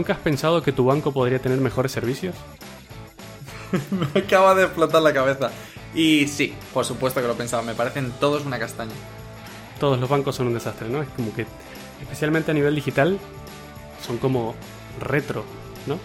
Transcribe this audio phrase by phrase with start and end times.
[0.00, 2.34] ¿Nunca has pensado que tu banco podría tener mejores servicios?
[4.14, 5.50] Me acaba de explotar la cabeza.
[5.94, 7.62] Y sí, por supuesto que lo he pensado.
[7.64, 8.94] Me parecen todos una castaña.
[9.78, 11.02] Todos los bancos son un desastre, ¿no?
[11.02, 11.44] Es como que,
[12.00, 13.18] especialmente a nivel digital,
[14.00, 14.54] son como
[15.00, 15.44] retro,
[15.86, 15.98] ¿no?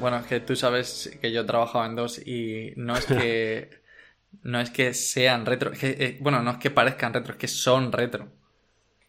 [0.00, 3.82] bueno, es que tú sabes que yo he trabajado en dos y no es que
[4.42, 7.92] no es que sean retro, eh, bueno, no es que parezcan retro, es que son
[7.92, 8.32] retro.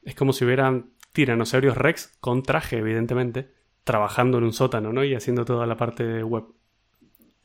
[0.03, 3.49] Es como si hubieran tiranosaurios Rex con traje, evidentemente,
[3.83, 5.03] trabajando en un sótano, ¿no?
[5.03, 6.43] Y haciendo toda la parte web.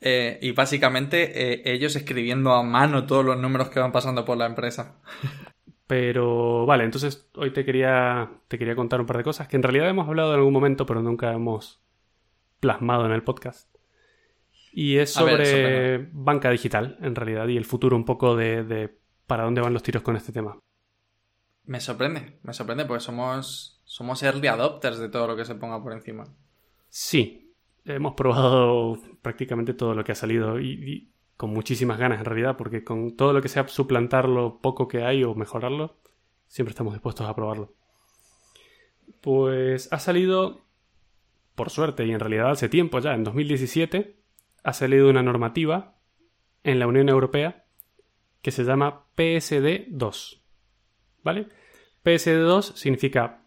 [0.01, 4.37] Eh, y básicamente eh, ellos escribiendo a mano todos los números que van pasando por
[4.37, 4.99] la empresa.
[5.87, 9.63] Pero vale, entonces hoy te quería, te quería contar un par de cosas que en
[9.63, 11.81] realidad hemos hablado en algún momento, pero nunca hemos
[12.61, 13.75] plasmado en el podcast.
[14.71, 18.95] Y es sobre banca digital, en realidad, y el futuro un poco de, de
[19.27, 20.57] para dónde van los tiros con este tema.
[21.71, 25.81] Me sorprende, me sorprende porque somos, somos early adopters de todo lo que se ponga
[25.81, 26.25] por encima.
[26.89, 27.55] Sí,
[27.85, 32.83] hemos probado prácticamente todo lo que ha salido y, con muchísimas ganas en realidad, porque
[32.83, 35.95] con todo lo que sea suplantar lo poco que hay o mejorarlo,
[36.45, 37.73] siempre estamos dispuestos a probarlo.
[39.21, 40.65] Pues ha salido,
[41.55, 44.17] por suerte y en realidad hace tiempo ya, en 2017,
[44.61, 45.95] ha salido una normativa
[46.65, 47.63] en la Unión Europea
[48.41, 50.41] que se llama PSD2.
[51.23, 51.60] ¿Vale?
[52.03, 53.43] PSD2 significa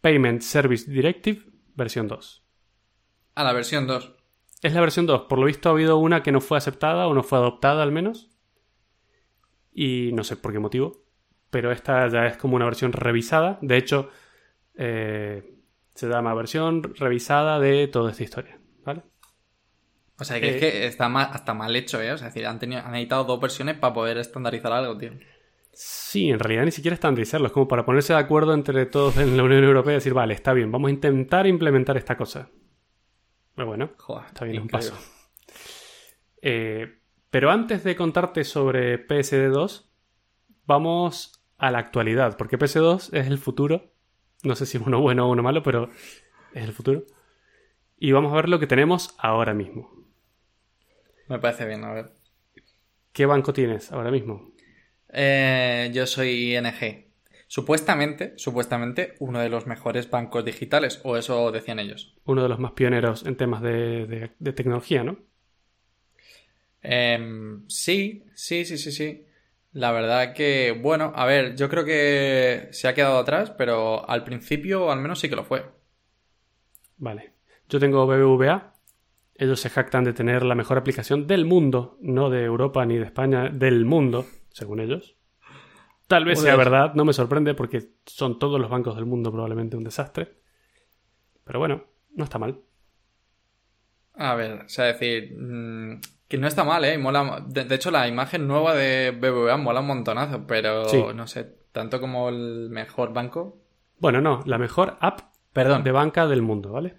[0.00, 1.42] Payment Service Directive
[1.74, 2.44] versión 2.
[3.36, 4.12] A la versión 2.
[4.62, 5.22] Es la versión 2.
[5.22, 7.92] Por lo visto ha habido una que no fue aceptada o no fue adoptada al
[7.92, 8.30] menos.
[9.72, 11.04] Y no sé por qué motivo.
[11.50, 13.58] Pero esta ya es como una versión revisada.
[13.60, 14.10] De hecho,
[14.76, 15.54] eh,
[15.94, 18.58] se llama versión revisada de toda esta historia.
[18.84, 19.02] ¿Vale?
[20.18, 22.12] O sea, que es eh, que está mal, hasta mal hecho, ¿eh?
[22.12, 25.12] O sea, es decir, han, tenido, han editado dos versiones para poder estandarizar algo, tío.
[25.74, 29.36] Sí, en realidad ni siquiera estandarizarlo, es como para ponerse de acuerdo entre todos en
[29.36, 32.48] la Unión Europea y decir, vale, está bien, vamos a intentar implementar esta cosa.
[33.54, 33.90] Pero bueno,
[34.26, 34.96] está bien, un paso.
[36.42, 39.86] Eh, pero antes de contarte sobre PSD2,
[40.66, 43.92] vamos a la actualidad, porque PSD2 es el futuro.
[44.42, 45.90] No sé si es uno bueno o uno malo, pero
[46.52, 47.04] es el futuro.
[47.96, 49.90] Y vamos a ver lo que tenemos ahora mismo.
[51.28, 52.12] Me parece bien, a ver.
[53.12, 54.53] ¿Qué banco tienes ahora mismo?
[55.14, 57.04] Eh, yo soy ING.
[57.46, 62.16] Supuestamente, supuestamente, uno de los mejores bancos digitales, o eso decían ellos.
[62.24, 65.18] Uno de los más pioneros en temas de, tecnología, ¿no?
[66.82, 69.24] Em, sí, sí, sí, sí, sí.
[69.72, 74.24] La verdad que, bueno, a ver, yo creo que se ha quedado atrás, pero al
[74.24, 75.64] principio al menos sí que lo fue.
[76.96, 77.32] Vale.
[77.68, 78.74] Yo tengo BBVA.
[79.36, 83.04] Ellos se jactan de tener la mejor aplicación del mundo, no de Europa ni de
[83.04, 85.16] España, del mundo según ellos.
[86.06, 89.76] Tal vez sea verdad, no me sorprende porque son todos los bancos del mundo probablemente
[89.76, 90.38] un desastre.
[91.44, 91.84] Pero bueno,
[92.14, 92.60] no está mal.
[94.14, 96.96] A ver, o sea, decir, mm, que no está mal, ¿eh?
[96.98, 102.00] Mola, de, hecho, la imagen nueva de BBVA mola un montonazo, pero no sé, tanto
[102.00, 103.58] como el mejor banco.
[103.98, 105.20] Bueno, no, la mejor app
[105.52, 105.82] Perdón.
[105.82, 106.96] de banca del mundo, ¿vale?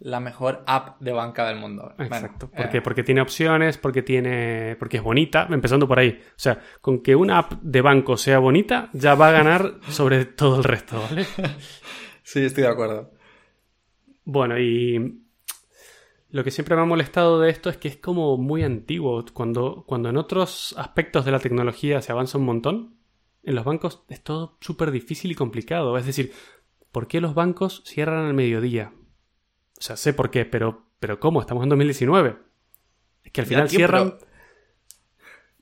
[0.00, 1.92] La mejor app de banca del mundo.
[1.98, 2.50] Exacto.
[2.56, 4.76] porque, porque tiene opciones, porque tiene.
[4.78, 6.20] porque es bonita, empezando por ahí.
[6.30, 10.24] O sea, con que una app de banco sea bonita, ya va a ganar sobre
[10.24, 11.26] todo el resto, ¿vale?
[12.22, 13.12] sí, estoy de acuerdo.
[14.24, 15.24] Bueno, y.
[16.30, 19.24] Lo que siempre me ha molestado de esto es que es como muy antiguo.
[19.32, 22.98] Cuando, cuando en otros aspectos de la tecnología se avanza un montón,
[23.42, 25.96] en los bancos es todo súper difícil y complicado.
[25.96, 26.32] Es decir,
[26.92, 28.92] ¿por qué los bancos cierran al mediodía?
[29.78, 31.40] O sea, sé por qué, pero, pero ¿cómo?
[31.40, 32.36] Estamos en 2019.
[33.24, 34.14] Es que al final cierran.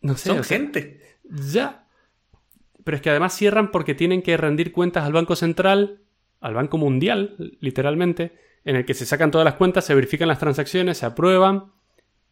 [0.00, 0.30] No sé.
[0.30, 1.18] Son gente.
[1.24, 1.86] Ya.
[2.84, 6.02] Pero es que además cierran porque tienen que rendir cuentas al Banco Central,
[6.40, 10.38] al Banco Mundial, literalmente, en el que se sacan todas las cuentas, se verifican las
[10.38, 11.72] transacciones, se aprueban,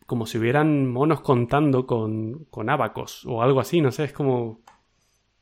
[0.06, 4.62] como si hubieran monos contando con, con abacos o algo así, no sé, es como.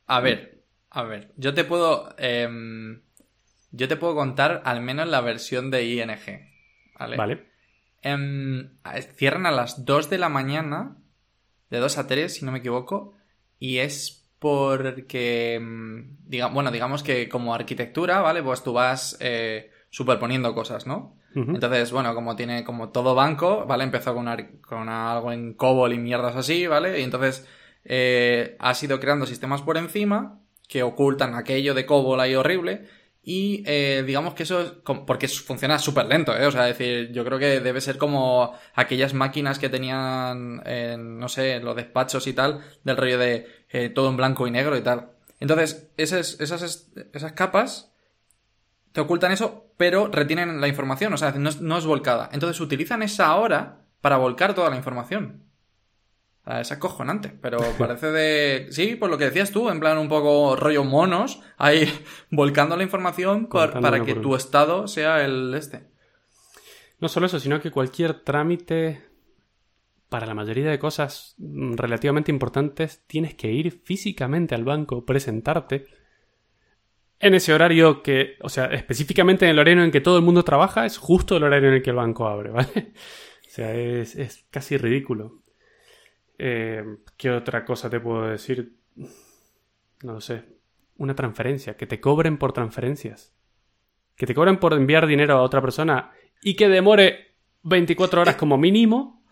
[0.07, 2.13] A ver, a ver, yo te puedo.
[2.17, 3.01] Em,
[3.73, 6.47] yo te puedo contar al menos la versión de ING.
[6.97, 7.17] Vale.
[7.17, 7.45] Vale.
[8.03, 8.69] Em,
[9.15, 10.97] cierran a las 2 de la mañana,
[11.69, 13.15] de 2 a 3, si no me equivoco,
[13.57, 16.17] y es porque, em,
[16.53, 18.43] bueno, digamos que como arquitectura, ¿vale?
[18.43, 21.17] Pues tú vas eh, superponiendo cosas, ¿no?
[21.35, 23.83] Entonces, bueno, como tiene como todo banco, ¿vale?
[23.83, 24.27] Empezó con,
[24.61, 26.99] con algo en COBOL y mierdas así, ¿vale?
[26.99, 27.47] Y entonces
[27.85, 32.87] eh, has ido creando sistemas por encima que ocultan aquello de COBOL ahí horrible
[33.23, 36.45] y eh, digamos que eso, porque funciona súper lento, ¿eh?
[36.45, 41.29] O sea, decir, yo creo que debe ser como aquellas máquinas que tenían, en, no
[41.29, 44.81] sé, los despachos y tal, del rollo de eh, todo en blanco y negro y
[44.81, 45.11] tal.
[45.39, 47.93] Entonces, esas, esas, esas capas
[48.91, 52.29] te ocultan eso, pero retienen la información, o sea, no, es volcada.
[52.31, 55.43] Entonces utilizan esa hora para volcar toda la información.
[56.45, 58.67] Es acojonante, pero parece de...
[58.69, 61.87] Sí, por lo que decías tú, en plan un poco rollo monos, ahí
[62.31, 65.87] volcando la información para que tu estado sea el este.
[66.99, 69.01] No solo eso, sino que cualquier trámite
[70.09, 75.87] para la mayoría de cosas relativamente importantes tienes que ir físicamente al banco, presentarte
[77.19, 80.43] en ese horario que, o sea, específicamente en el horario en que todo el mundo
[80.43, 82.93] trabaja, es justo el horario en el que el banco abre, ¿vale?
[83.47, 85.42] O sea, es, casi ridículo.
[86.37, 86.83] Eh,
[87.17, 88.77] ¿Qué otra cosa te puedo decir?
[90.03, 90.43] No lo sé.
[90.97, 93.33] Una transferencia, que te cobren por transferencias.
[94.15, 98.57] Que te cobren por enviar dinero a otra persona y que demore 24 horas como
[98.57, 99.23] mínimo.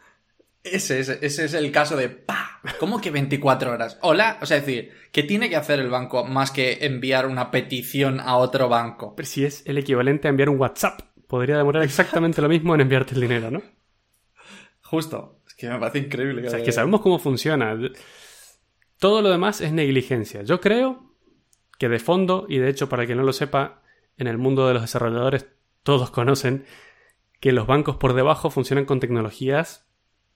[0.64, 2.62] Ese, ese, ese es el caso de ¡pa!
[2.80, 3.98] ¿Cómo que 24 horas?
[4.02, 7.50] Hola, o sea, es decir, ¿qué tiene que hacer el banco más que enviar una
[7.50, 9.16] petición a otro banco?
[9.16, 12.82] Pero si es el equivalente a enviar un WhatsApp, podría demorar exactamente lo mismo en
[12.82, 13.62] enviarte el dinero, ¿no?
[14.84, 15.41] Justo.
[15.62, 16.48] Que me parece increíble.
[16.48, 17.78] O sea, es que sabemos cómo funciona.
[18.98, 20.42] Todo lo demás es negligencia.
[20.42, 21.14] Yo creo
[21.78, 23.84] que de fondo, y de hecho, para el que no lo sepa,
[24.18, 25.48] en el mundo de los desarrolladores
[25.84, 26.66] todos conocen
[27.40, 29.88] que los bancos por debajo funcionan con tecnologías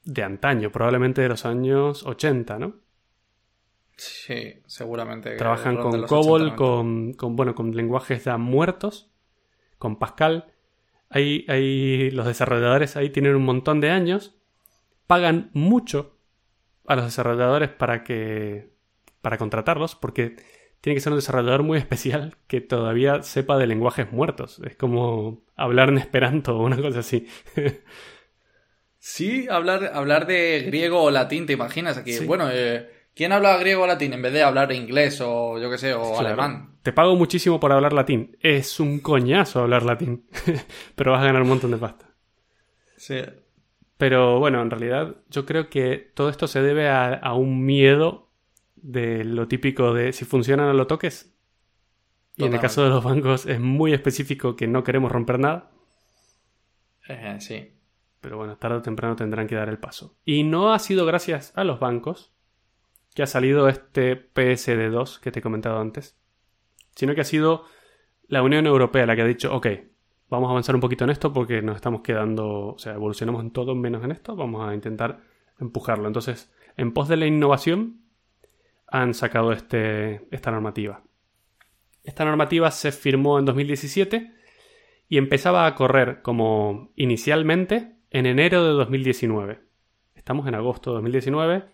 [0.03, 2.75] de antaño, probablemente de los años 80, ¿no?
[3.97, 5.37] Sí, seguramente.
[5.37, 9.11] Trabajan con COBOL, con, con, bueno, con lenguajes ya muertos,
[9.79, 10.53] con Pascal.
[11.09, 14.35] Ahí, ahí, los desarrolladores ahí tienen un montón de años,
[15.07, 16.17] pagan mucho
[16.87, 18.73] a los desarrolladores para que
[19.21, 20.35] para contratarlos, porque
[20.81, 24.61] tiene que ser un desarrollador muy especial que todavía sepa de lenguajes muertos.
[24.63, 27.27] Es como hablar en esperanto o una cosa así.
[29.07, 31.95] Sí, hablar, hablar de griego o latín, ¿te imaginas?
[31.95, 35.69] Aquí, bueno, eh, ¿quién habla griego o latín en vez de hablar inglés o yo
[35.69, 36.79] qué sé, o alemán?
[36.81, 38.35] Te pago muchísimo por hablar latín.
[38.41, 40.25] Es un coñazo hablar latín,
[40.95, 42.09] pero vas a ganar un montón de pasta.
[42.97, 43.21] Sí.
[43.97, 48.29] Pero bueno, en realidad yo creo que todo esto se debe a, un miedo
[48.75, 51.33] de lo típico de si funciona no lo toques.
[52.35, 55.71] Y en el caso de los bancos es muy específico que no queremos romper nada.
[57.07, 57.71] Eh, sí.
[58.19, 60.17] Pero bueno, tarde o temprano tendrán que dar el paso.
[60.25, 62.33] Y no ha sido gracias a los bancos
[63.13, 66.19] que ha salido este PSD2 que te he comentado antes,
[66.95, 67.65] sino que ha sido
[68.27, 69.67] la Unión Europea la que ha dicho, ok,
[70.29, 73.51] vamos a avanzar un poquito en esto porque nos estamos quedando, o sea, evolucionamos en
[73.51, 75.21] todo menos en esto, vamos a intentar
[75.59, 76.07] empujarlo.
[76.07, 78.01] Entonces, en pos de la innovación,
[78.87, 81.03] han sacado este, esta normativa.
[82.03, 84.31] Esta normativa se firmó en 2017
[85.07, 89.59] y empezaba a correr como inicialmente en enero de 2019.
[90.15, 91.65] Estamos en agosto de 2019.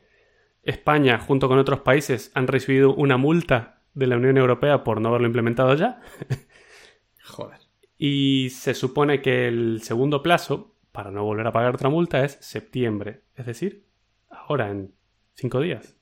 [0.63, 5.09] España, junto con otros países, han recibido una multa de la Unión Europea por no
[5.09, 6.01] haberlo implementado ya.
[7.23, 7.70] Joder.
[8.03, 12.35] Y se supone que el segundo plazo para no volver a pagar otra multa es
[12.41, 13.25] septiembre.
[13.35, 13.85] Es decir,
[14.27, 14.95] ahora, en
[15.35, 15.95] cinco días.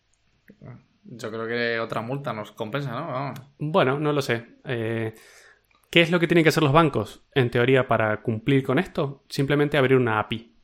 [1.03, 3.33] Yo creo que otra multa nos compensa, ¿no?
[3.57, 4.45] Bueno, no lo sé.
[4.63, 5.13] Eh,
[5.91, 9.25] ¿Qué es lo que tienen que hacer los bancos, en teoría, para cumplir con esto?
[9.27, 10.55] Simplemente abrir una API.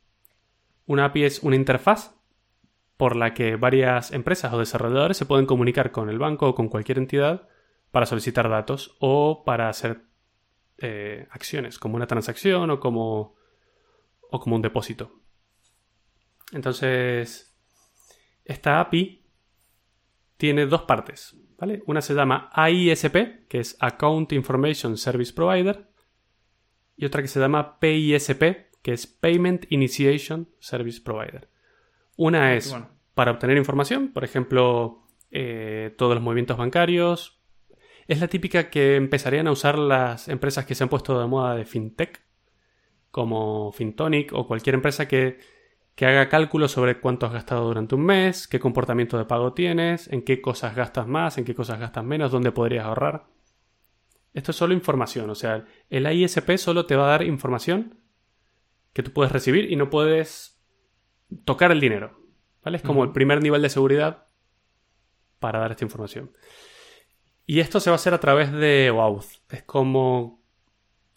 [0.86, 2.14] Una API es una interfaz
[2.96, 6.70] por la que varias empresas o desarrolladores se pueden comunicar con el banco o con
[6.70, 7.46] cualquier entidad
[7.90, 10.05] para solicitar datos o para hacer
[10.78, 13.36] eh, acciones, como una transacción o como,
[14.30, 15.20] o como un depósito.
[16.52, 17.56] Entonces,
[18.44, 19.26] esta API
[20.36, 21.36] tiene dos partes.
[21.86, 25.88] Una se llama AISP, que es Account Information Service Provider,
[26.96, 28.42] y otra que se llama PISP,
[28.82, 31.48] que es Payment Initiation Service Provider.
[32.16, 32.74] Una es
[33.14, 37.35] para obtener información, por ejemplo, eh, todos los movimientos bancarios.
[38.06, 41.54] Es la típica que empezarían a usar las empresas que se han puesto de moda
[41.54, 42.22] de fintech,
[43.10, 45.38] como Fintonic o cualquier empresa que
[45.96, 50.12] que haga cálculos sobre cuánto has gastado durante un mes, qué comportamiento de pago tienes,
[50.12, 53.24] en qué cosas gastas más, en qué cosas gastas menos, dónde podrías ahorrar.
[54.34, 57.98] Esto es solo información, o sea, el ISP solo te va a dar información
[58.92, 60.62] que tú puedes recibir y no puedes
[61.46, 62.20] tocar el dinero.
[62.62, 62.76] ¿Vale?
[62.76, 64.26] Es como el primer nivel de seguridad
[65.38, 66.32] para dar esta información.
[67.46, 69.40] Y esto se va a hacer a través de OAuth.
[69.50, 70.42] Es como...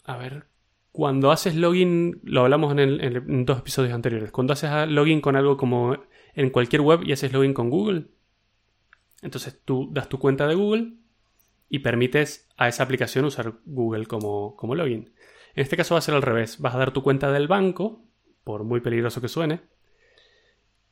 [0.04, 0.46] A ver,
[0.92, 5.96] cuando haces login, lo hablamos en, dos episodios anteriores, cuando haces login con algo como
[6.34, 8.06] en cualquier web y haces login con Google,
[9.22, 10.94] entonces tú das tu cuenta de Google
[11.68, 15.12] y permites a esa aplicación usar Google como, como login.
[15.54, 18.04] En este caso va a ser al revés, vas a dar tu cuenta del banco,
[18.42, 19.60] por muy peligroso que suene,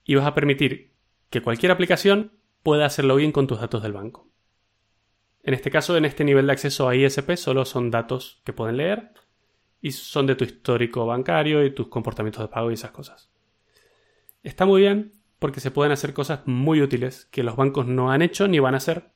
[0.05, 0.93] y vas a permitir
[1.31, 4.28] que cualquier aplicación pueda hacer login con tus datos del banco.
[5.43, 8.77] En este caso, en este nivel de acceso a ISP, solo son datos que pueden
[8.77, 9.13] leer
[9.81, 13.31] y son de tu histórico bancario y tus comportamientos de pago y esas cosas.
[14.43, 18.23] Está muy bien porque se pueden hacer cosas muy útiles que los bancos no han
[18.23, 19.13] hecho ni van a hacer.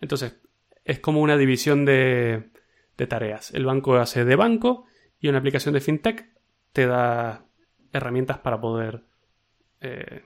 [0.00, 0.40] Entonces,
[0.84, 2.50] es como una división de,
[3.08, 3.52] tareas.
[3.52, 4.86] El banco hace de banco
[5.20, 6.30] y una aplicación de fintech
[6.72, 7.46] te da
[7.92, 9.04] herramientas para poder,
[9.80, 10.22] eh,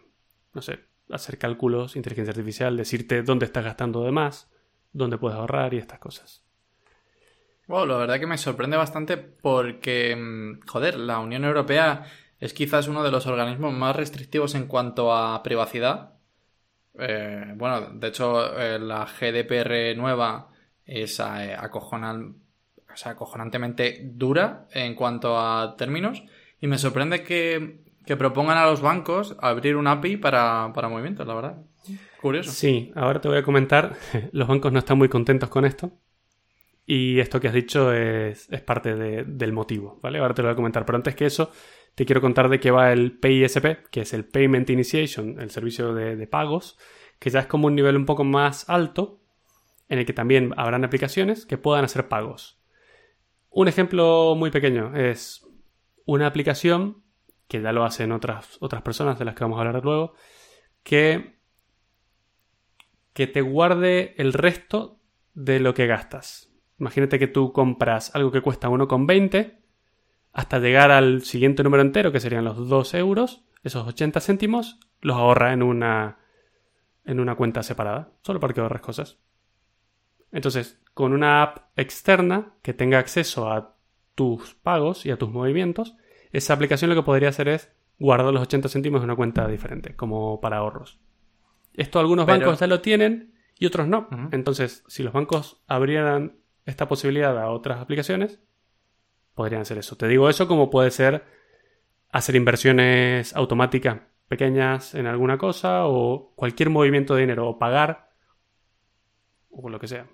[0.55, 4.52] no sé, hacer cálculos, inteligencia artificial, decirte dónde estás gastando de más,
[4.93, 6.43] dónde puedes ahorrar y estas cosas.
[7.69, 12.05] Wow, la verdad que me sorprende bastante porque, mm, joder, la Unión Europea
[12.41, 16.15] es quizás uno de los organismos más restrictivos en cuanto a privacidad.
[16.99, 20.51] Eh, bueno, de hecho, eh, la GDPR nueva
[20.85, 21.57] es eh,
[23.05, 26.25] acojonantemente dura en cuanto a términos.
[26.61, 27.81] Y me sorprende que,
[28.19, 31.63] propongan a los bancos abrir un API para, para movimientos, la verdad.
[32.23, 32.53] Curioso.
[32.53, 33.97] Sí, ahora te voy a comentar.
[34.33, 35.91] Los bancos no están muy contentos con esto.
[36.87, 40.21] Y esto que has dicho es, parte del motivo, ¿vale?
[40.21, 40.85] Ahora te lo voy a comentar.
[40.87, 41.51] Pero antes que eso,
[41.97, 45.95] te quiero contar de qué va el PISP, que es el Payment Initiation, el servicio
[45.95, 46.79] de, pagos,
[47.19, 49.21] que ya es como un nivel un poco más alto,
[49.89, 52.63] en el que también habrán aplicaciones que puedan hacer pagos.
[53.51, 55.45] Un ejemplo muy pequeño es
[56.05, 57.03] una aplicación,
[57.49, 60.15] que ya lo hacen otras, otras personas de las que vamos a hablar luego,
[60.83, 61.42] que,
[63.13, 65.01] que te guarde el resto
[65.35, 66.53] de lo que gastas.
[66.79, 69.59] Imagínate que tú compras algo que cuesta 1,20
[70.33, 75.17] hasta llegar al siguiente número entero, que serían los 2 euros, esos 80 céntimos, los
[75.17, 76.19] ahorra en una,
[77.05, 79.19] en una cuenta separada, solo para que ahorres cosas.
[80.33, 83.77] Entonces, con una app externa que tenga acceso a
[84.15, 85.95] tus pagos y a tus movimientos,
[86.33, 89.95] esa aplicación lo que podría hacer es guardar los 80 céntimos en una cuenta diferente,
[89.95, 90.99] como para ahorros.
[91.75, 94.09] Esto algunos bancos ya lo tienen y otros no.
[94.33, 98.41] Entonces, si los bancos abrieran esta posibilidad a otras aplicaciones,
[99.35, 99.97] podrían ser eso.
[99.97, 101.25] Te digo eso como puede ser
[102.11, 108.11] hacer inversiones automáticas pequeñas en alguna cosa o cualquier movimiento de dinero o pagar
[109.51, 110.07] o lo que sea.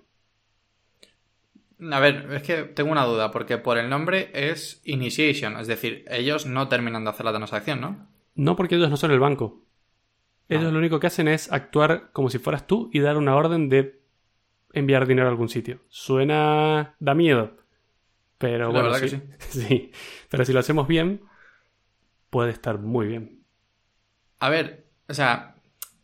[1.91, 6.03] A ver, es que tengo una duda, porque por el nombre es Initiation, es decir,
[6.09, 8.07] ellos no terminan de hacer la transacción, ¿no?
[8.35, 9.65] No, porque ellos no son el banco.
[10.49, 10.71] Ellos ah.
[10.71, 14.01] lo único que hacen es actuar como si fueras tú y dar una orden de
[14.73, 15.79] enviar dinero a algún sitio.
[15.89, 16.95] Suena...
[16.99, 17.57] da miedo,
[18.37, 19.91] pero bueno, sí, sí.
[20.29, 21.21] Pero si lo hacemos bien,
[22.29, 23.43] puede estar muy bien.
[24.39, 25.55] A ver, o sea,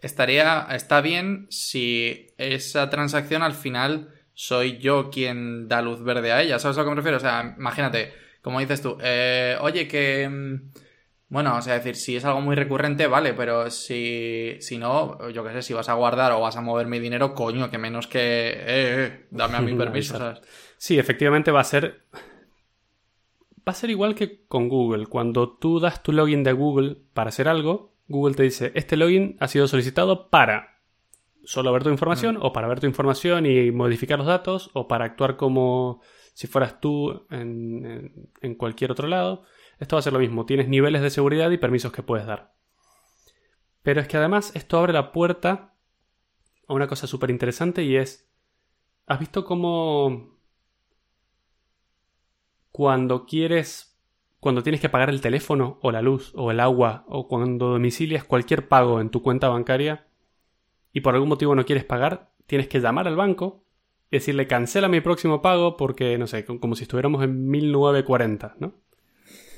[0.02, 0.68] estaría.
[0.72, 6.60] Está bien si esa transacción al final soy yo quien da luz verde a ella.
[6.60, 7.18] ¿Sabes a lo que me refiero?
[7.18, 10.60] O sea, imagínate, como dices tú, eh, oye, que.
[11.30, 15.30] Mm, bueno, o sea, decir, si es algo muy recurrente, vale, pero si, si no,
[15.30, 17.78] yo qué sé, si vas a guardar o vas a mover mi dinero, coño, que
[17.78, 18.20] menos que.
[18.20, 20.42] Eh, eh, dame a mi permiso, ¿sabes?
[20.78, 22.06] Sí, efectivamente va a ser.
[23.68, 25.08] Va a ser igual que con Google.
[25.08, 29.38] Cuando tú das tu login de Google para hacer algo, Google te dice: Este login
[29.40, 30.76] ha sido solicitado para
[31.44, 35.06] solo ver tu información, o para ver tu información y modificar los datos, o para
[35.06, 36.02] actuar como
[36.34, 39.44] si fueras tú en, en cualquier otro lado.
[39.80, 40.46] Esto va a ser lo mismo.
[40.46, 42.54] Tienes niveles de seguridad y permisos que puedes dar.
[43.84, 45.76] Pero es que además esto abre la puerta
[46.68, 48.30] a una cosa súper interesante y es.
[49.06, 50.36] ¿Has visto cómo
[52.72, 53.98] cuando quieres,
[54.40, 58.24] cuando tienes que pagar el teléfono o la luz o el agua o cuando domicilias
[58.24, 60.08] cualquier pago en tu cuenta bancaria
[60.92, 63.64] y por algún motivo no quieres pagar, tienes que llamar al banco
[64.10, 68.74] y decirle cancela mi próximo pago porque, no sé, como si estuviéramos en 1940, ¿no?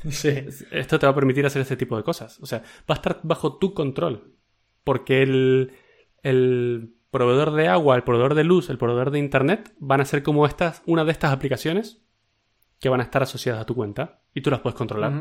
[0.09, 0.45] Sí.
[0.71, 2.39] Esto te va a permitir hacer este tipo de cosas.
[2.41, 4.35] O sea, va a estar bajo tu control.
[4.83, 5.73] Porque el,
[6.23, 10.23] el proveedor de agua, el proveedor de luz, el proveedor de internet van a ser
[10.23, 12.01] como estas, una de estas aplicaciones
[12.79, 15.13] que van a estar asociadas a tu cuenta y tú las puedes controlar.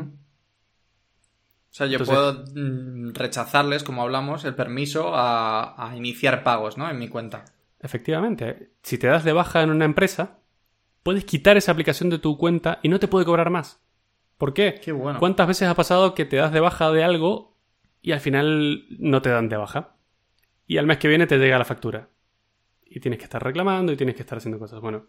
[1.69, 6.89] O sea, yo puedo mm, rechazarles, como hablamos, el permiso a, iniciar pagos, ¿no?
[6.89, 7.45] En mi cuenta.
[7.79, 8.71] Efectivamente.
[8.81, 10.39] Si te das de baja en una empresa,
[11.03, 13.79] puedes quitar esa aplicación de tu cuenta y no te puede cobrar más.
[14.37, 14.79] ¿Por qué?
[14.83, 15.19] Qué bueno.
[15.19, 17.57] ¿Cuántas veces ha pasado que te das de baja de algo
[18.01, 19.95] y al final no te dan de baja?
[20.65, 22.09] Y al mes que viene te llega la factura.
[22.85, 24.79] Y tienes que estar reclamando y tienes que estar haciendo cosas.
[24.79, 25.07] Bueno,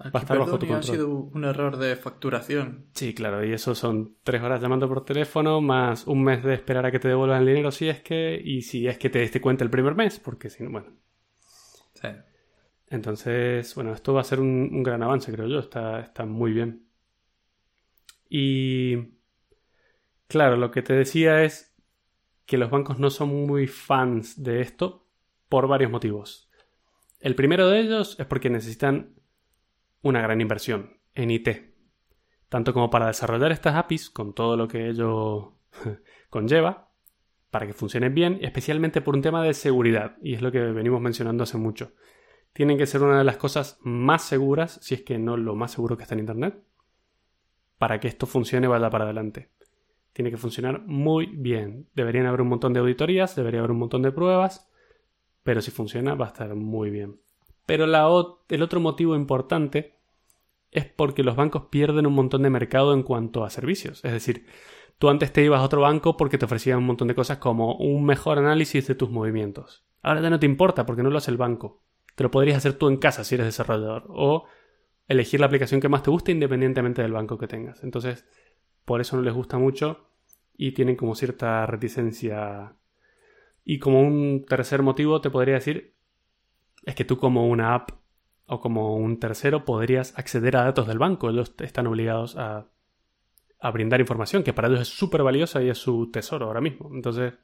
[0.00, 0.78] va a estar bajo tu control.
[0.78, 2.86] Ha sido un error de facturación.
[2.94, 6.86] Sí, claro, y eso son tres horas llamando por teléfono, más un mes de esperar
[6.86, 9.40] a que te devuelvan el dinero si es que, y si es que te diste
[9.40, 10.92] cuenta el primer mes, porque si no, bueno.
[11.94, 12.08] Sí.
[12.90, 16.87] Entonces, bueno, esto va a ser un, gran avance, creo yo, está, está muy bien.
[18.28, 19.14] Y
[20.26, 21.74] claro, lo que te decía es
[22.46, 25.06] que los bancos no son muy fans de esto
[25.48, 26.50] por varios motivos.
[27.20, 29.14] El primero de ellos es porque necesitan
[30.02, 31.48] una gran inversión en IT,
[32.48, 35.58] tanto como para desarrollar estas APIs con todo lo que ello
[36.30, 36.92] conlleva,
[37.50, 41.00] para que funcionen bien, especialmente por un tema de seguridad, y es lo que venimos
[41.00, 41.92] mencionando hace mucho.
[42.52, 45.72] Tienen que ser una de las cosas más seguras, si es que no lo más
[45.72, 46.62] seguro que está en Internet,
[47.78, 49.50] para que esto funcione y vaya para adelante.
[50.12, 51.88] Tiene que funcionar muy bien.
[51.94, 54.68] Deberían haber un montón de auditorías, debería haber un montón de pruebas,
[55.44, 57.20] pero si funciona va a estar muy bien.
[57.66, 59.94] Pero el otro motivo importante
[60.70, 64.04] es porque los bancos pierden un montón de mercado en cuanto a servicios.
[64.04, 64.46] Es decir,
[64.98, 67.76] tú antes te ibas a otro banco porque te ofrecían un montón de cosas como
[67.76, 69.84] un mejor análisis de tus movimientos.
[70.02, 71.82] Ahora ya no te importa porque no lo hace el banco.
[72.14, 74.06] Te lo podrías hacer tú en casa si eres desarrollador.
[74.08, 74.46] O
[75.08, 77.82] elegir la aplicación que más te guste independientemente del banco que tengas.
[77.82, 78.26] Entonces,
[78.84, 80.08] por eso no les gusta mucho
[80.56, 82.74] y tienen como cierta reticencia.
[83.64, 85.94] Y como un tercer motivo te podría decir
[86.84, 87.90] es que tú como una app
[88.46, 91.30] o como un tercero podrías acceder a datos del banco.
[91.30, 92.66] Ellos están obligados a,
[93.72, 96.90] brindar información que para ellos es súper valiosa y es su tesoro ahora mismo.
[96.94, 97.34] Entonces,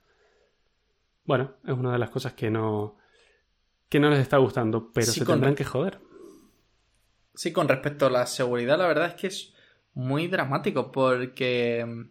[1.25, 2.97] bueno, es una de las cosas que no,
[3.89, 5.99] que no les está gustando, pero se tendrán que joder.
[7.35, 9.55] Sí, con respecto a la seguridad, la verdad es que es
[9.95, 12.07] muy dramático porque,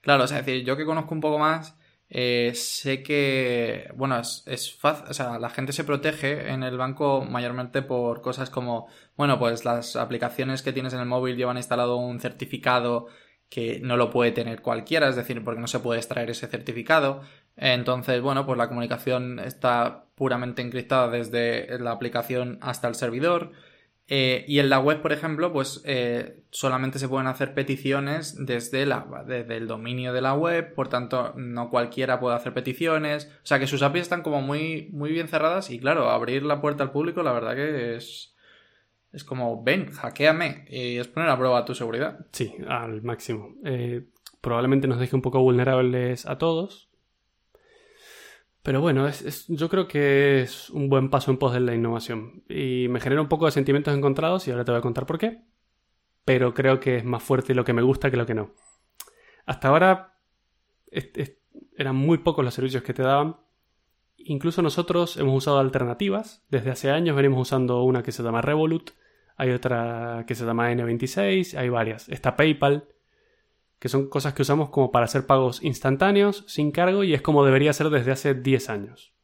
[0.00, 1.76] claro, o sea, decir, yo que conozco un poco más,
[2.08, 6.76] eh, sé que, bueno, es, es fácil, o sea, la gente se protege en el
[6.76, 11.56] banco mayormente por cosas como, bueno, pues las aplicaciones que tienes en el móvil llevan
[11.56, 13.06] instalado un certificado
[13.48, 17.22] que no lo puede tener cualquiera, es decir, porque no se puede extraer ese certificado.
[17.56, 23.52] Entonces, bueno, pues la comunicación está puramente encriptada desde la aplicación hasta el servidor.
[24.12, 28.84] Eh, y en la web, por ejemplo, pues eh, solamente se pueden hacer peticiones desde,
[28.84, 33.30] la, desde el dominio de la web, por tanto, no cualquiera puede hacer peticiones.
[33.36, 36.60] O sea que sus APIs están como muy, muy bien cerradas y claro, abrir la
[36.60, 38.34] puerta al público, la verdad que es.
[39.12, 42.26] Es como, ven, hackeame y es poner a prueba tu seguridad.
[42.32, 43.54] Sí, al máximo.
[43.64, 44.06] Eh,
[44.40, 46.89] probablemente nos deje un poco vulnerables a todos,
[48.62, 49.08] pero bueno,
[49.48, 52.44] yo creo que es un buen paso en pos de la innovación.
[52.48, 55.18] Y me genera un poco de sentimientos encontrados y ahora te voy a contar por
[55.18, 55.44] qué.
[56.26, 58.54] Pero creo que es más fuerte lo que me gusta que lo que no.
[59.46, 60.18] Hasta ahora
[61.76, 63.36] eran muy pocos los servicios que te daban.
[64.18, 66.44] Incluso nosotros hemos usado alternativas.
[66.50, 68.90] Desde hace años venimos usando una que se llama Revolut.
[69.36, 71.56] Hay otra que se llama N26.
[71.56, 72.10] Hay varias.
[72.10, 72.88] Está PayPal
[73.80, 77.44] que son cosas que usamos como para hacer pagos instantáneos, sin cargo, y es como
[77.44, 79.14] debería ser desde hace 10 años.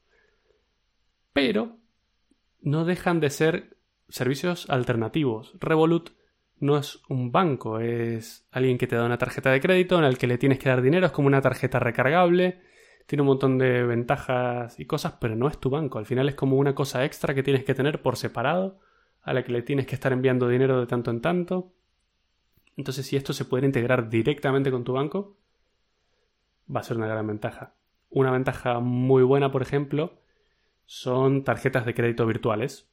[1.33, 1.77] Pero
[2.62, 3.77] no dejan de ser
[4.09, 5.55] servicios alternativos.
[5.61, 6.11] Revolut
[6.59, 10.16] no es un banco, es alguien que te da una tarjeta de crédito en el
[10.16, 12.62] que le tienes que dar dinero, es como una tarjeta recargable,
[13.07, 15.99] tiene un montón de ventajas y cosas, pero no es tu banco.
[15.99, 18.81] Al final es como una cosa extra que tienes que tener por separado,
[19.21, 21.73] a la que le tienes que estar enviando dinero de tanto en tanto.
[22.77, 25.37] Entonces, si esto se puede integrar directamente con tu banco,
[26.75, 27.75] va a ser una gran ventaja.
[28.11, 30.21] Una ventaja muy buena, por ejemplo,
[30.85, 32.89] son tarjetas de crédito virtuales.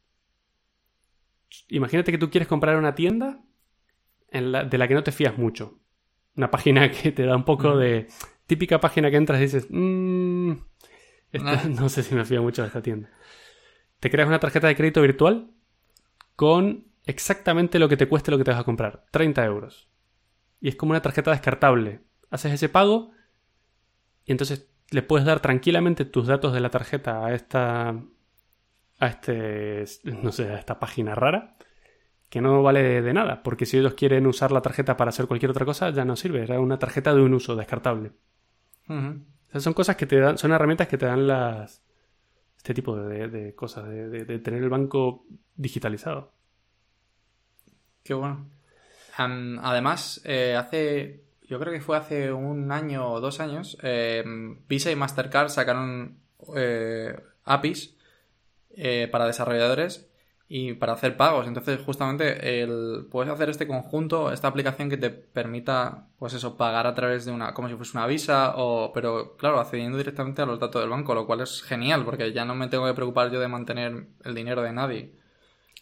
[1.68, 3.42] Imagínate que tú quieres comprar una tienda
[4.32, 5.80] de la que no te fías mucho.
[6.36, 7.80] Una página que te da un poco mm.
[7.80, 8.08] de...
[8.46, 10.52] Típica página que entras y dices, mmm,
[11.70, 13.10] no sé si me fío mucho de esta tienda.
[14.00, 15.52] Te creas una tarjeta de crédito virtual
[16.36, 19.90] con exactamente lo que te cueste lo que te vas a comprar, 30 euros.
[20.60, 22.02] Y es como una tarjeta descartable.
[22.30, 23.12] Haces ese pago
[24.26, 27.96] y entonces le puedes dar tranquilamente tus datos de la tarjeta a esta
[29.00, 31.58] a este no sé, a esta página rara
[32.30, 35.52] que no vale de nada, porque si ellos quieren usar la tarjeta para hacer cualquier
[35.52, 38.14] otra cosa, ya no sirve, era una tarjeta de un uso descartable.
[38.88, 41.84] son cosas que te dan, son herramientas que te dan las
[42.58, 46.34] este tipo de, cosas, de tener el banco digitalizado.
[48.04, 48.46] Qué bueno.
[49.18, 51.24] además, eh, hace.
[51.44, 53.78] Yo creo que fue hace un año o dos años.
[53.84, 54.24] Eh,
[54.68, 56.18] Visa y Mastercard sacaron
[56.56, 57.96] eh, APIs
[59.12, 60.10] para desarrolladores
[60.48, 61.48] y para hacer pagos.
[61.48, 66.88] Entonces, justamente, el, puedes hacer este conjunto, esta aplicación que te permita, pues eso, pagar
[66.88, 70.46] a través de una, como si fuese una visa, o, pero claro, accediendo directamente a
[70.46, 73.32] los datos del banco, lo cual es genial, porque ya no me tengo que preocupar
[73.32, 75.23] yo de mantener el dinero de nadie.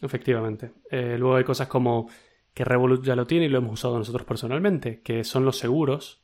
[0.02, 0.72] Efectivamente.
[0.90, 2.08] Eh, luego hay cosas como
[2.52, 6.22] que Revolut ya lo tiene y lo hemos usado nosotros personalmente, que son los seguros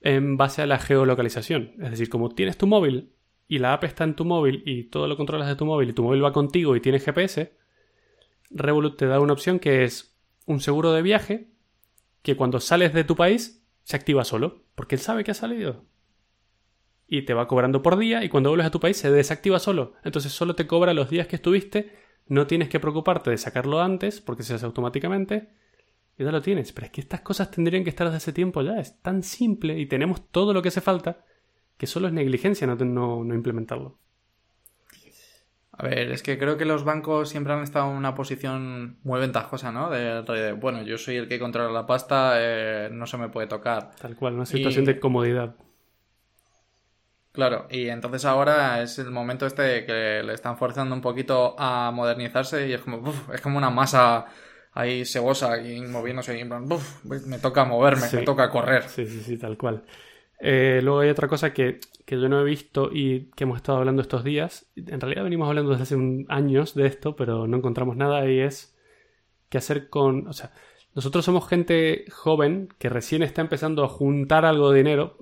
[0.00, 1.72] en base a la geolocalización.
[1.82, 3.12] Es decir, como tienes tu móvil
[3.48, 5.92] y la app está en tu móvil y todo lo controlas de tu móvil y
[5.94, 7.56] tu móvil va contigo y tienes GPS,
[8.50, 11.48] Revolut te da una opción que es un seguro de viaje
[12.22, 15.84] que cuando sales de tu país se activa solo, porque él sabe que has salido.
[17.08, 19.94] y te va cobrando por día y cuando vuelves a tu país se desactiva solo.
[20.04, 21.92] Entonces solo te cobra los días que estuviste,
[22.26, 25.50] no tienes que preocuparte de sacarlo antes porque se hace automáticamente
[26.18, 26.72] y ya lo tienes.
[26.72, 29.78] Pero es que estas cosas tendrían que estar desde hace tiempo ya, es tan simple
[29.78, 31.24] y tenemos todo lo que hace falta
[31.76, 33.98] que solo es negligencia no, no, implementarlo.
[35.78, 39.20] A ver, es que creo que los bancos siempre han estado en una posición muy
[39.20, 39.90] ventajosa, ¿no?
[39.90, 43.90] De, bueno, yo soy el que controla la pasta, eh, no se me puede tocar.
[44.00, 45.54] Tal cual, una situación de comodidad.
[47.36, 51.90] Claro, y entonces ahora es el momento este que le están forzando un poquito a
[51.90, 54.24] modernizarse y es como, es como una masa
[54.72, 58.84] ahí sebosa y moviéndose y me toca moverme, me toca correr.
[58.84, 59.84] Sí, sí, sí, tal cual.
[60.40, 64.00] Eh, luego hay otra cosa que, yo no he visto y que hemos estado hablando
[64.00, 64.70] estos días.
[64.74, 68.74] En realidad venimos hablando desde hace años de esto, pero no encontramos nada y es
[69.50, 70.26] qué hacer con...
[70.26, 70.52] O sea,
[70.94, 75.18] nosotros somos gente joven que recién está empezando a juntar algo de dinero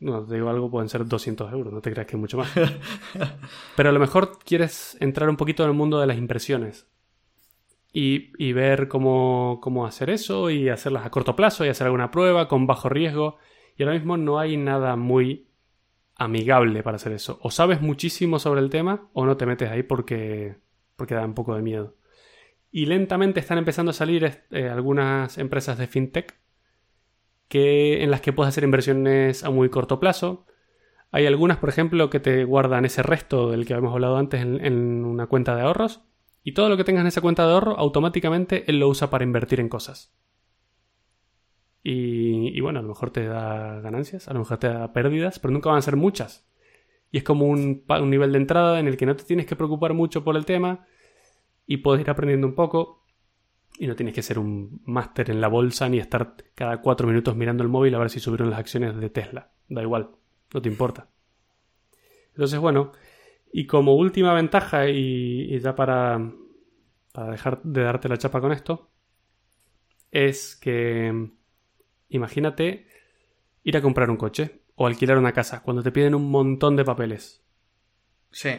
[0.00, 2.52] no, te digo algo, pueden ser 200 euros, no te creas que es mucho más.
[3.76, 6.86] Pero a lo mejor quieres entrar un poquito en el mundo de las impresiones
[7.92, 12.10] y, y ver cómo, cómo, hacer eso y hacerlas a corto plazo y hacer alguna
[12.10, 13.38] prueba con bajo riesgo.
[13.76, 15.48] Y ahora mismo no hay nada muy
[16.16, 17.38] amigable para hacer eso.
[17.42, 20.56] O sabes muchísimo sobre el tema o no te metes ahí porque,
[20.96, 21.96] porque da un poco de miedo.
[22.70, 26.41] Y lentamente están empezando a salir eh, algunas empresas de fintech
[27.52, 30.46] que, en las que puedes hacer inversiones a muy corto plazo.
[31.10, 35.04] Hay algunas, por ejemplo, que te guardan ese resto del que habíamos hablado antes en,
[35.04, 36.00] una cuenta de ahorros.
[36.42, 39.24] Y todo lo que tengas en esa cuenta de ahorro, automáticamente él lo usa para
[39.24, 40.16] invertir en cosas.
[41.82, 45.52] Y, bueno, a lo mejor te da ganancias, a lo mejor te da pérdidas, pero
[45.52, 46.48] nunca van a ser muchas.
[47.10, 49.56] Y es como un, un nivel de entrada en el que no te tienes que
[49.56, 50.86] preocupar mucho por el tema
[51.66, 53.01] y puedes ir aprendiendo un poco
[53.82, 57.34] y no tienes que ser un máster en la bolsa ni estar cada cuatro minutos
[57.34, 59.50] mirando el móvil a ver si subieron las acciones de Tesla.
[59.68, 60.10] Da igual,
[60.54, 61.08] no te importa.
[62.28, 62.92] Entonces, bueno,
[63.52, 66.30] y como última ventaja, y, ya para,
[67.10, 68.88] para dejar de darte la chapa con esto,
[70.12, 71.32] es que
[72.08, 72.86] imagínate
[73.64, 76.84] ir a comprar un coche o alquilar una casa cuando te piden un montón de
[76.84, 77.44] papeles.
[78.30, 78.50] Sí.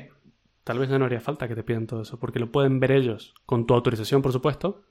[0.65, 3.33] Tal vez no haría falta que te pidan todo eso, porque lo pueden ver ellos,
[3.45, 4.83] con tu autorización, por supuesto,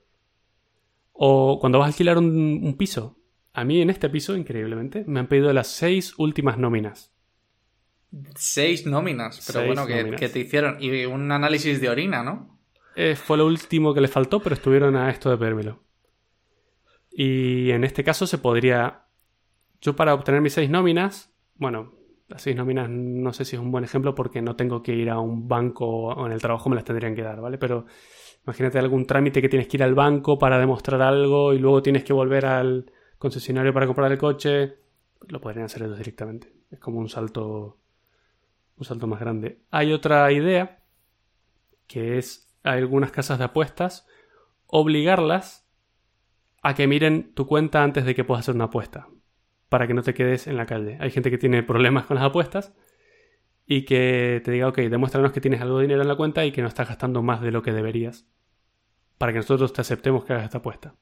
[1.13, 3.17] o cuando vas a alquilar un, piso.
[3.53, 7.13] A mí en este piso, increíblemente, me han pedido las seis últimas nóminas.
[8.35, 10.77] Seis nóminas, pero bueno, que, te hicieron.
[10.81, 12.59] Y un análisis de orina, ¿no?
[12.95, 15.83] Eh, fue lo último que le faltó, pero estuvieron a esto de pedírmelo.
[17.11, 19.05] Y en este caso se podría.
[19.81, 21.93] Yo, para obtener mis seis nóminas, bueno,
[22.27, 25.09] las seis nóminas no sé si es un buen ejemplo porque no tengo que ir
[25.09, 27.57] a un banco o en el trabajo me las tendrían que dar, ¿vale?
[27.57, 27.85] Pero
[28.45, 32.03] Imagínate algún trámite que tienes que ir al banco para demostrar algo y luego tienes
[32.03, 34.75] que volver al concesionario para comprar el coche.
[35.27, 36.51] Lo podrían hacer ellos directamente.
[36.69, 37.77] Es como un salto.
[38.77, 39.61] Un salto más grande.
[39.71, 40.79] Hay otra idea.
[41.87, 44.07] Que es a algunas casas de apuestas.
[44.67, 45.65] Obligarlas
[46.61, 49.07] a que miren tu cuenta antes de que puedas hacer una apuesta.
[49.69, 50.97] Para que no te quedes en la calle.
[50.99, 52.73] Hay gente que tiene problemas con las apuestas
[53.65, 56.51] y que te diga, ok, demuéstranos que tienes algo de dinero en la cuenta y
[56.51, 58.27] que no estás gastando más de lo que deberías
[59.17, 60.95] para que nosotros te aceptemos que hagas esta apuesta.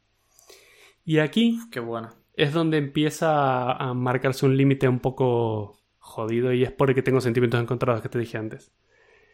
[1.03, 2.13] Y aquí Qué bueno.
[2.35, 7.59] es donde empieza a marcarse un límite un poco jodido y es porque tengo sentimientos
[7.59, 8.71] encontrados que te dije antes.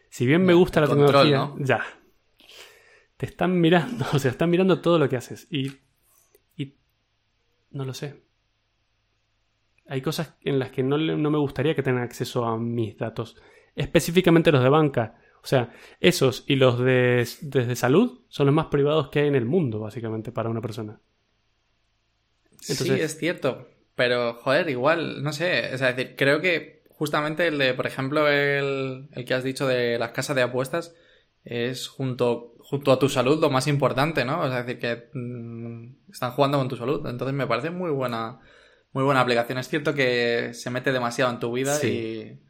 [0.08, 1.84] Si bien me gusta la tecnología, ya.
[3.18, 5.72] Te están mirando, o sea, están mirando todo lo que haces y
[6.56, 6.76] y
[7.70, 8.27] no lo sé
[9.88, 13.36] hay cosas en las que no, me gustaría que tengan acceso a mis datos.
[13.74, 15.18] Específicamente los de banca.
[15.42, 17.24] O sea, esos y los de,
[17.74, 21.00] salud son los más privados que hay en el mundo, básicamente, para una persona.
[22.60, 23.68] sí, es cierto.
[23.94, 25.72] Pero, joder, igual, no sé.
[25.72, 29.98] Es decir, creo que justamente el de, por ejemplo, el, el que has dicho de
[29.98, 30.94] las casas de apuestas
[31.44, 34.44] es junto, junto a tu salud lo más importante, ¿no?
[34.46, 37.06] Es decir, que mm, están jugando con tu salud.
[37.06, 38.40] Entonces me parece muy buena
[38.92, 39.58] muy buena aplicación.
[39.58, 42.40] Es cierto que se mete demasiado en tu vida y.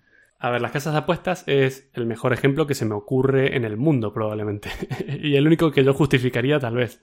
[0.40, 3.64] A ver, las casas de apuestas es el mejor ejemplo que se me ocurre en
[3.64, 4.70] el mundo, probablemente.
[5.20, 7.02] y el único que yo justificaría, tal vez,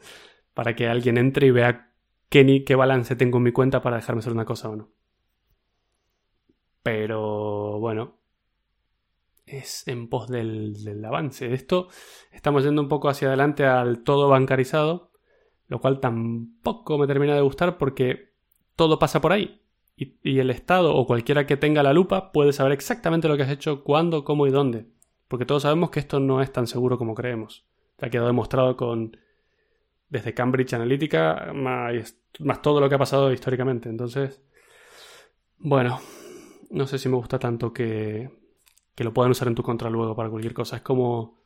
[0.53, 1.91] para que alguien entre y vea
[2.29, 4.89] qué, ni, qué balance tengo en mi cuenta para dejarme hacer una cosa o no.
[6.81, 8.21] Pero bueno,
[9.45, 11.53] es en pos del, del avance.
[11.53, 11.89] Esto
[12.31, 15.11] estamos yendo un poco hacia adelante al todo bancarizado,
[15.67, 18.34] lo cual tampoco me termina de gustar porque
[18.75, 19.61] todo pasa por ahí.
[19.97, 23.49] Y, el Estado o cualquiera que tenga la lupa puede saber exactamente lo que has
[23.49, 24.87] hecho, cuándo, cómo y dónde.
[25.27, 27.65] Porque todos sabemos que esto no es tan seguro como creemos.
[28.01, 29.17] Ha quedado demostrado con
[30.09, 33.89] desde Cambridge Analytica más, todo lo que ha pasado históricamente.
[33.89, 34.43] Entonces,
[35.57, 35.99] bueno,
[36.69, 38.29] no sé si me gusta tanto que,
[38.95, 40.75] que lo puedan usar en tu contra luego para cualquier cosa.
[40.77, 41.39] Es como,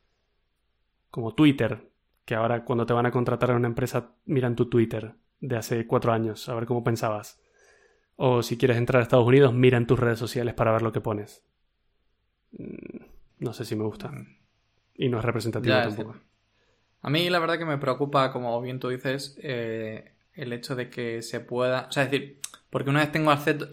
[1.11, 1.91] como Twitter,
[2.25, 5.87] que ahora cuando te van a contratar a una empresa miran tu Twitter de hace
[5.87, 7.41] cuatro años, a ver cómo pensabas.
[8.15, 11.01] O si quieres entrar a Estados Unidos, miran tus redes sociales para ver lo que
[11.01, 11.43] pones.
[12.51, 13.03] Mm,
[13.39, 14.11] no sé si me gusta.
[14.95, 16.17] Y no es representativo tampoco.
[17.01, 20.89] A mí la verdad que me preocupa, como bien tú dices, eh, el hecho de
[20.89, 21.87] que se pueda...
[21.87, 23.69] O sea, es decir, porque una vez tengo acceso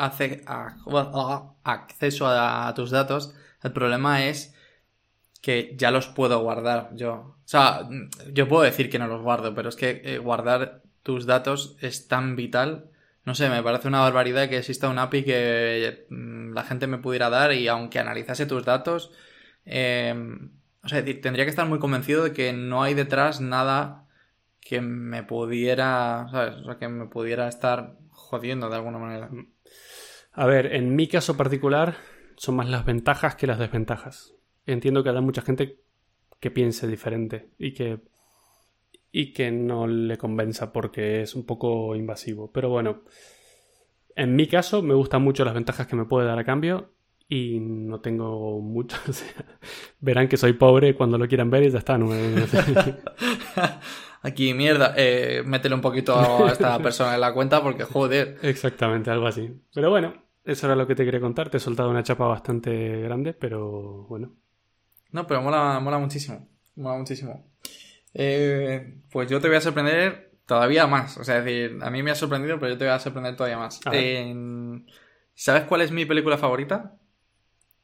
[2.29, 4.55] a, tus datos, el problema es
[5.43, 7.13] que ya los puedo guardar yo.
[7.13, 7.89] O sea,
[8.33, 12.09] yo puedo decir que no los guardo, pero es que eh, guardar tus datos es
[12.09, 12.91] tan vital.
[13.25, 16.99] No sé, me parece una barbaridad que exista un API que mm, la gente me
[16.99, 19.13] pudiera dar y aunque analizase tus datos,
[19.65, 20.13] eh,
[20.83, 24.09] o sea, tendría que estar muy convencido de que no hay detrás nada
[24.61, 26.57] que me pudiera, ¿sabes?
[26.57, 29.31] O sea, que me pudiera estar jodiendo de alguna manera.
[30.33, 31.99] A ver, en mi caso particular
[32.37, 34.35] son más las ventajas que las desventajas.
[34.67, 35.79] Entiendo que hay mucha gente
[36.41, 38.01] que piense diferente y que
[39.13, 42.51] y que no le convenza porque es un poco invasivo.
[42.53, 43.03] Pero bueno,
[44.15, 46.91] en mi caso me gustan mucho las ventajas que me puede dar a cambio
[47.29, 48.97] y no tengo mucho.
[50.01, 51.99] verán que soy pobre cuando lo quieran ver y ya está.
[54.23, 58.39] Aquí, mierda, eh, métele un poquito a esta persona en la cuenta porque joder.
[58.43, 59.51] Exactamente, algo así.
[59.73, 60.15] Pero bueno,
[60.45, 61.51] eso era lo que te quería contar.
[61.51, 64.33] Te he soltado una chapa bastante grande, pero bueno.
[65.13, 66.49] No, pero mola, mola muchísimo.
[66.77, 67.53] Mola muchísimo.
[68.19, 71.19] Eh, pues yo te voy a sorprender todavía más.
[71.19, 73.37] O sea, es decir, a mí me ha sorprendido, pero yo te voy a sorprender
[73.37, 73.81] todavía más.
[75.35, 76.97] ¿Sabes cuál es mi película favorita?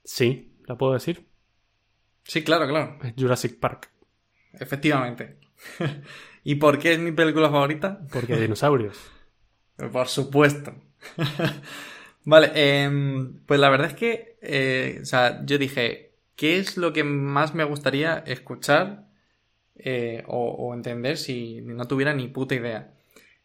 [0.04, 1.28] Sí, ¿la puedo decir?
[2.24, 2.98] Sí, claro, claro.
[3.16, 3.90] Jurassic Park.
[4.54, 5.38] Efectivamente.
[6.44, 8.00] ¿Y por qué es mi película favorita?
[8.10, 8.98] Porque hay dinosaurios.
[9.92, 10.74] por supuesto.
[12.24, 16.94] vale, em, pues la verdad es que, eh, o sea, yo dije, ¿qué es lo
[16.94, 19.11] que más me gustaría escuchar
[19.76, 22.94] eh, o, entender si no tuviera ni puta idea?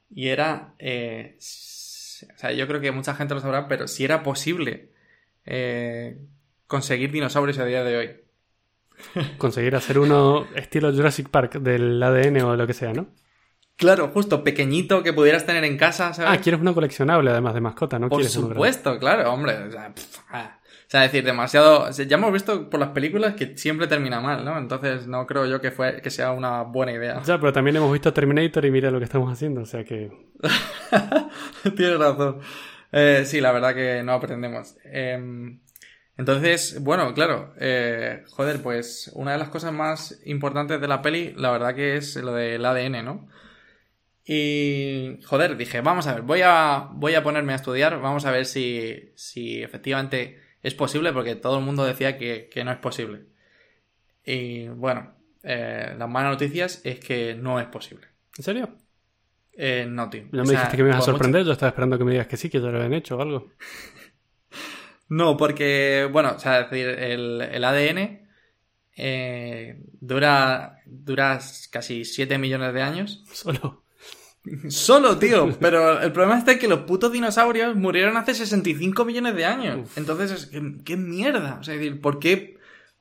[0.09, 4.23] Y era, eh, o sea, yo creo que mucha gente lo sabrá, pero si era
[4.23, 4.91] posible
[6.67, 8.09] conseguir dinosaurios a día de hoy.
[9.37, 13.07] Conseguir hacer uno estilo Jurassic Park del ADN o lo que sea, ¿no?
[13.75, 16.31] Claro, justo, pequeñito que pudieras tener en casa, ¿sabes?
[16.31, 18.09] Ah, quieres uno coleccionable además de mascota, ¿no?
[18.09, 19.55] Por supuesto, claro, hombre.
[19.67, 19.93] O sea,
[20.31, 20.59] ah.
[20.87, 21.91] O sea, decir, demasiado...
[21.91, 24.57] ya hemos visto por las películas que siempre termina mal, ¿no?
[24.57, 27.21] Entonces no creo yo que, fue, que sea una buena idea.
[27.25, 30.09] Ya, pero también hemos visto Terminator y mira lo que estamos haciendo, o sea que...
[31.75, 32.39] Tienes razón.
[32.93, 34.77] Eh, sí, la verdad que no aprendemos.
[34.85, 35.19] Eh,
[36.17, 41.33] entonces, bueno, claro, eh, joder, pues una de las cosas más importantes de la peli,
[41.35, 43.27] la verdad que es lo del ADN, ¿no?
[44.23, 48.31] Y, joder, dije, vamos a ver, voy a, voy a ponerme a estudiar, vamos a
[48.31, 53.25] ver si, si efectivamente es posible, porque todo el mundo decía que, no es posible.
[54.23, 58.07] Y, bueno, eh, las malas noticias es que no es posible.
[58.37, 58.75] ¿En serio?
[59.53, 60.23] Eh, no, tío.
[60.31, 62.37] No me dijiste que me ibas a sorprender, yo estaba esperando que me digas que
[62.37, 63.51] sí, que ya lo habían hecho o algo.
[65.09, 68.27] No, porque, bueno, o sea, decir, el, ADN
[68.97, 71.39] eh, dura, dura
[71.71, 73.23] casi 7 millones de años.
[73.31, 73.85] Solo.
[74.69, 75.57] Solo, tío.
[75.59, 79.89] Pero el problema está que los putos dinosaurios murieron hace 65 millones de años.
[79.95, 80.51] Entonces,
[80.83, 81.57] ¿qué, mierda?
[81.59, 82.57] O sea, decir, ¿por qué?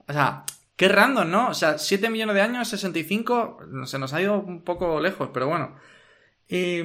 [0.06, 0.44] O sea,
[0.76, 1.48] qué random, ¿no?
[1.48, 5.48] O sea, 7 millones de años, 65, se nos ha ido un poco lejos, pero
[5.48, 5.76] bueno.
[6.48, 6.80] Y,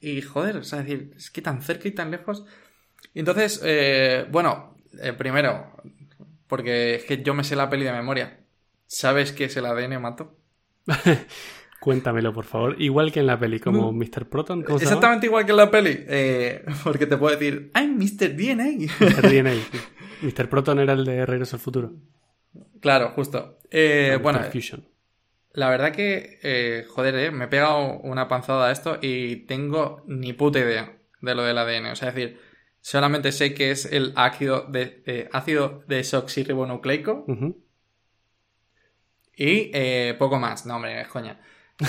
[0.00, 2.44] y joder, o sea, decir, es que tan cerca y tan lejos.
[3.14, 5.72] Entonces, eh, bueno, eh, primero,
[6.46, 8.40] porque es que yo me sé la peli de memoria.
[8.86, 10.36] ¿Sabes qué es el ADN, Mato?
[11.80, 12.80] Cuéntamelo, por favor.
[12.80, 14.28] Igual que en la peli, como Mr.
[14.28, 14.64] Proton.
[14.68, 16.04] Exactamente igual que en la peli.
[16.08, 18.36] Eh, porque te puedo decir, I'm Mr.
[18.36, 18.88] DNA.
[19.00, 19.22] Mr.
[19.22, 19.54] DNA.
[20.22, 20.48] Mr.
[20.48, 21.92] Proton era el de Regreso al Futuro.
[22.80, 23.58] Claro, justo.
[24.22, 24.40] bueno,
[25.52, 30.58] la verdad que, joder, me he pegado una panzada a esto y tengo ni puta
[30.58, 31.86] idea de lo del ADN.
[31.86, 32.38] O sea, es decir,
[32.80, 37.26] Solamente sé que es el ácido, de, ácido desoxirribonucleico.
[39.36, 40.64] Y eh, poco más.
[40.64, 41.40] No, hombre, es coña.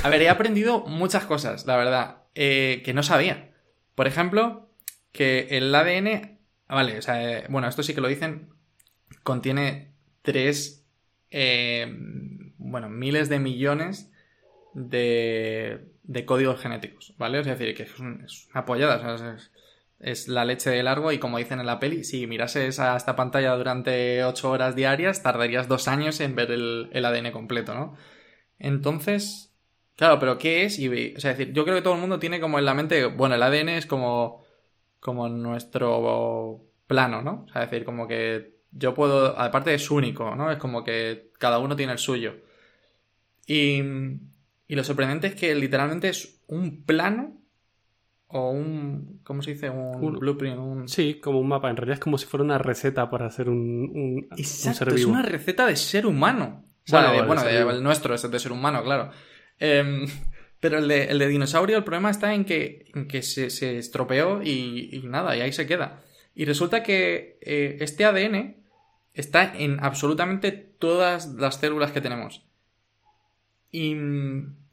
[0.04, 3.52] A ver, he aprendido muchas cosas, la verdad, eh, que no sabía.
[3.96, 4.70] Por ejemplo,
[5.12, 6.40] que el ADN.
[6.68, 8.50] Vale, o sea, eh, bueno, esto sí que lo dicen.
[9.24, 10.86] Contiene tres.
[12.58, 14.12] bueno, miles de millones
[14.74, 17.40] de, de códigos genéticos, ¿vale?
[17.40, 19.14] Es decir, que es, una apoyada.
[19.14, 19.52] O sea, es,
[20.00, 23.16] es la leche de largo y como dicen en la peli, si mirases a esta
[23.16, 27.96] pantalla durante 8 horas diarias, tardarías dos años en ver el, ADN completo, ¿no?
[28.60, 29.49] Entonces,
[30.00, 30.80] claro, pero ¿qué es?
[30.80, 33.36] O sea, decir, yo creo que todo el mundo tiene como en la mente, bueno,
[33.36, 34.46] el ADN es como,
[35.02, 37.44] como nuestro plano, ¿no?
[37.46, 40.52] O sea, es decir, como que yo puedo, aparte es único, ¿no?
[40.52, 42.38] Es como que cada uno tiene el suyo.
[43.46, 43.82] Y,
[44.70, 47.38] y lo sorprendente es que literalmente es un plano
[48.28, 49.70] o un, ¿cómo se dice?
[49.70, 50.60] Un, blueprint.
[50.60, 50.88] Un...
[50.88, 51.70] Sí, como un mapa.
[51.70, 55.24] En realidad es como si fuera una receta para hacer un, un, Exacto, es una
[55.24, 56.64] receta de ser humano.
[56.88, 59.12] bueno, el nuestro es de ser humano, claro.
[59.60, 60.08] Em,
[60.60, 63.78] pero el de, el de, dinosaurio, el problema está en que, en que se, se,
[63.78, 66.04] estropeó y, y, nada, y ahí se queda.
[66.36, 68.58] Y resulta que eh, este ADN
[69.14, 72.46] está en absolutamente todas las células que tenemos.
[73.72, 73.96] Y,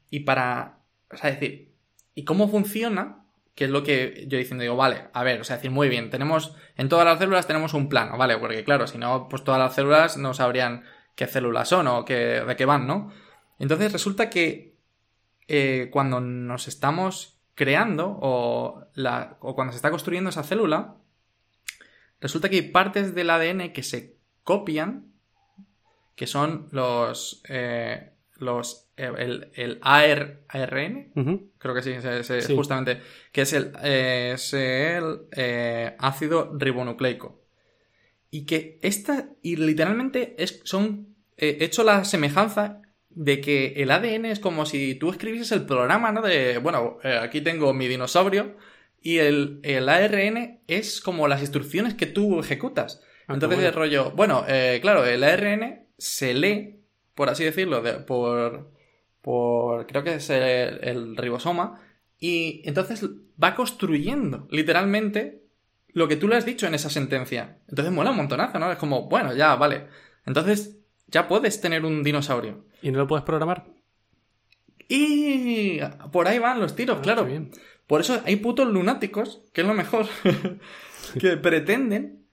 [0.09, 0.79] y para...
[1.11, 1.73] O sea, decir,
[2.15, 3.27] ¿y cómo funciona?
[3.57, 6.11] que es lo que yo diciendo, digo, vale, a ver, o sea, decir, muy bien,
[6.11, 8.37] tenemos, en todas las células tenemos un plano, ¿vale?
[8.37, 10.83] Porque claro, si no, pues todas las células no sabrían
[11.15, 13.11] qué células son o qué, de qué van, ¿no?
[13.57, 14.66] Entonces resulta que
[15.47, 20.95] eh, cuando nos estamos creando o, la, o cuando se está construyendo esa célula,
[22.21, 25.11] resulta que hay partes del ADN que se copian,
[26.15, 30.41] que son los, eh, los el, el ARN,
[31.57, 31.95] creo que sí,
[32.55, 37.43] justamente, que es el, es el eh, ácido ribonucleico.
[38.29, 42.81] Y que esta, y literalmente es, son, he hecho la semejanza
[43.17, 46.21] de que el ADN es como si tú escribieses el programa, ¿no?
[46.21, 48.55] De, bueno, eh, aquí tengo mi dinosaurio
[49.01, 53.01] y el, el, ARN es como las instrucciones que tú ejecutas.
[53.27, 56.83] Ah, Entonces el rollo, bueno, eh, claro, el ARN se lee,
[57.15, 58.71] por así decirlo, por,
[59.21, 61.81] por creo que es el, ribosoma,
[62.19, 63.03] y entonces
[63.43, 65.43] va construyendo literalmente
[65.87, 67.57] lo que tú le has dicho en esa sentencia.
[67.67, 68.71] Entonces mola un montonazo, ¿no?
[68.71, 69.87] Es como, bueno, ya, vale.
[70.27, 70.76] Entonces
[71.07, 72.65] ya puedes tener un dinosaurio.
[72.81, 73.65] ¿Y no lo puedes programar?
[74.87, 75.79] Y
[76.11, 77.27] por ahí van los tiros, ah, claro.
[77.87, 80.07] Por eso hay putos lunáticos, que es lo mejor,
[81.19, 82.27] que pretenden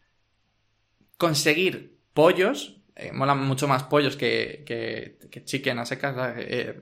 [1.16, 6.80] conseguir pollos eh, molan mucho más pollos que, que, que chicken a secas eh,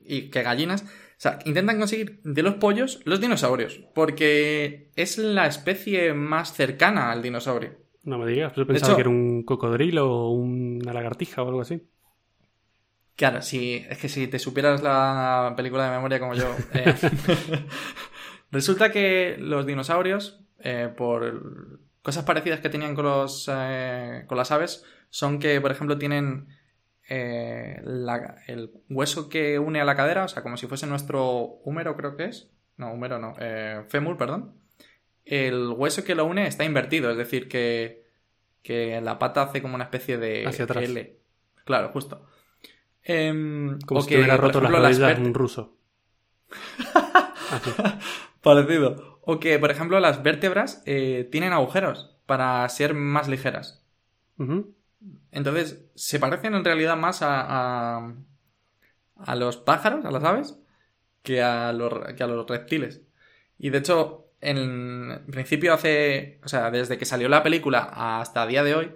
[0.00, 0.82] y que gallinas.
[0.82, 7.12] O sea, intentan conseguir de los pollos los dinosaurios, porque es la especie más cercana
[7.12, 7.76] al dinosaurio.
[8.10, 11.88] No me digas, yo pensaba que era un cocodrilo o una lagartija o algo así.
[13.14, 16.54] Claro, si, es que si te supieras la película de memoria como yo.
[16.74, 16.94] Eh,
[18.50, 20.40] resulta que los dinosaurios,
[20.96, 26.48] por cosas parecidas que tenían con, los, con las aves, son que, por ejemplo, tienen
[27.08, 27.82] eh,
[28.46, 32.16] el hueso que une a la cadera, o sea, como si fuese nuestro húmero, creo
[32.16, 32.50] que es.
[32.76, 34.54] No, húmero no, eh, fémur, perdón.
[35.24, 37.99] El hueso que lo une está invertido, es decir, que,
[38.62, 40.84] que la pata hace como una especie de Hacia atrás.
[40.84, 41.16] L.
[41.64, 42.26] Claro, justo.
[43.02, 45.76] Em, como si hubiera roto las rodillas un ruso.
[48.42, 49.20] Parecido.
[49.22, 53.84] O que, por ejemplo, las vértebras eh, tienen agujeros para ser más ligeras.
[55.30, 58.14] Entonces, se parecen en realidad más a,
[59.16, 60.58] a, los pájaros, a las aves,
[61.22, 63.02] que a, los, que a los reptiles.
[63.58, 68.62] Y de hecho, en principio hace, o sea, desde que salió la película hasta día
[68.64, 68.92] de hoy,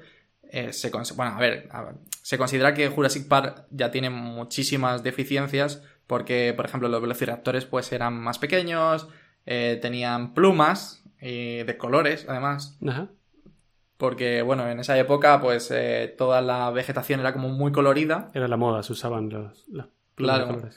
[0.51, 1.69] eh, se, bueno, a ver,
[2.23, 7.93] se considera que Jurassic Park ya tiene muchísimas deficiencias porque, por ejemplo, los velociraptores pues
[7.93, 9.09] eran más pequeños,
[9.47, 12.79] eh, tenían plumas eh, de colores, además.
[12.87, 13.09] Ajá.
[13.97, 18.31] Porque, bueno, en esa época, pues eh, toda la vegetación era como muy colorida.
[18.35, 19.67] Era la moda, se usaban los,
[20.15, 20.69] claro.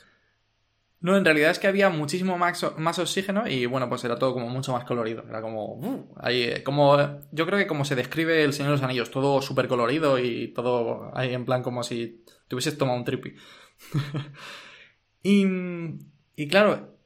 [0.99, 4.33] No, en realidad es que había muchísimo más, más, oxígeno y bueno, pues era todo
[4.33, 5.23] como mucho más colorido.
[5.29, 6.11] Era como.
[6.17, 6.97] Ahí, eh, como
[7.31, 10.49] yo creo que como se describe el Señor de los Anillos, todo súper colorido y
[10.49, 13.35] todo ahí en plan como si te hubieses tomado un trippy.
[15.23, 15.45] y,
[16.35, 16.97] y claro,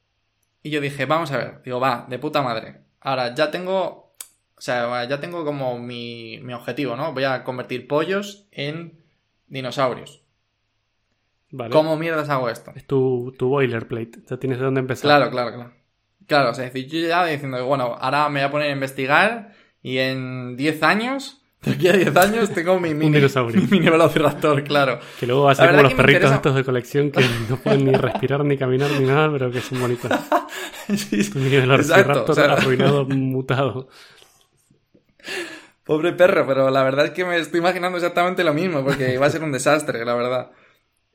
[0.63, 2.81] y yo dije, vamos a ver, digo, va, de puta madre.
[3.01, 4.01] Ahora ya tengo
[4.61, 7.13] o sea, ya tengo como mi, objetivo, ¿no?
[7.13, 9.03] Voy a convertir pollos en
[9.47, 10.20] dinosaurios.
[11.51, 11.71] Vale.
[11.71, 12.71] ¿Cómo mierdas hago esto?
[12.75, 15.03] Es tu, tu boilerplate, ya tienes de dónde empezar.
[15.03, 15.71] Claro, claro, claro.
[16.27, 19.97] Claro, o sea, yo ya diciendo, bueno, ahora me voy a poner a investigar y
[19.97, 23.19] en 10 años, de aquí a 10 años, tengo mi mini,
[23.53, 24.99] mi mini velociraptor, claro.
[25.19, 27.91] Que luego va a ser como los perritos estos de colección que no pueden ni
[27.91, 30.09] respirar, ni caminar, ni nada, pero que son bonitos.
[30.95, 33.89] sí, tu mini velociraptor arruinado, mutado.
[35.83, 39.25] Pobre perro, pero la verdad es que me estoy imaginando exactamente lo mismo, porque va
[39.25, 40.51] a ser un desastre, la verdad.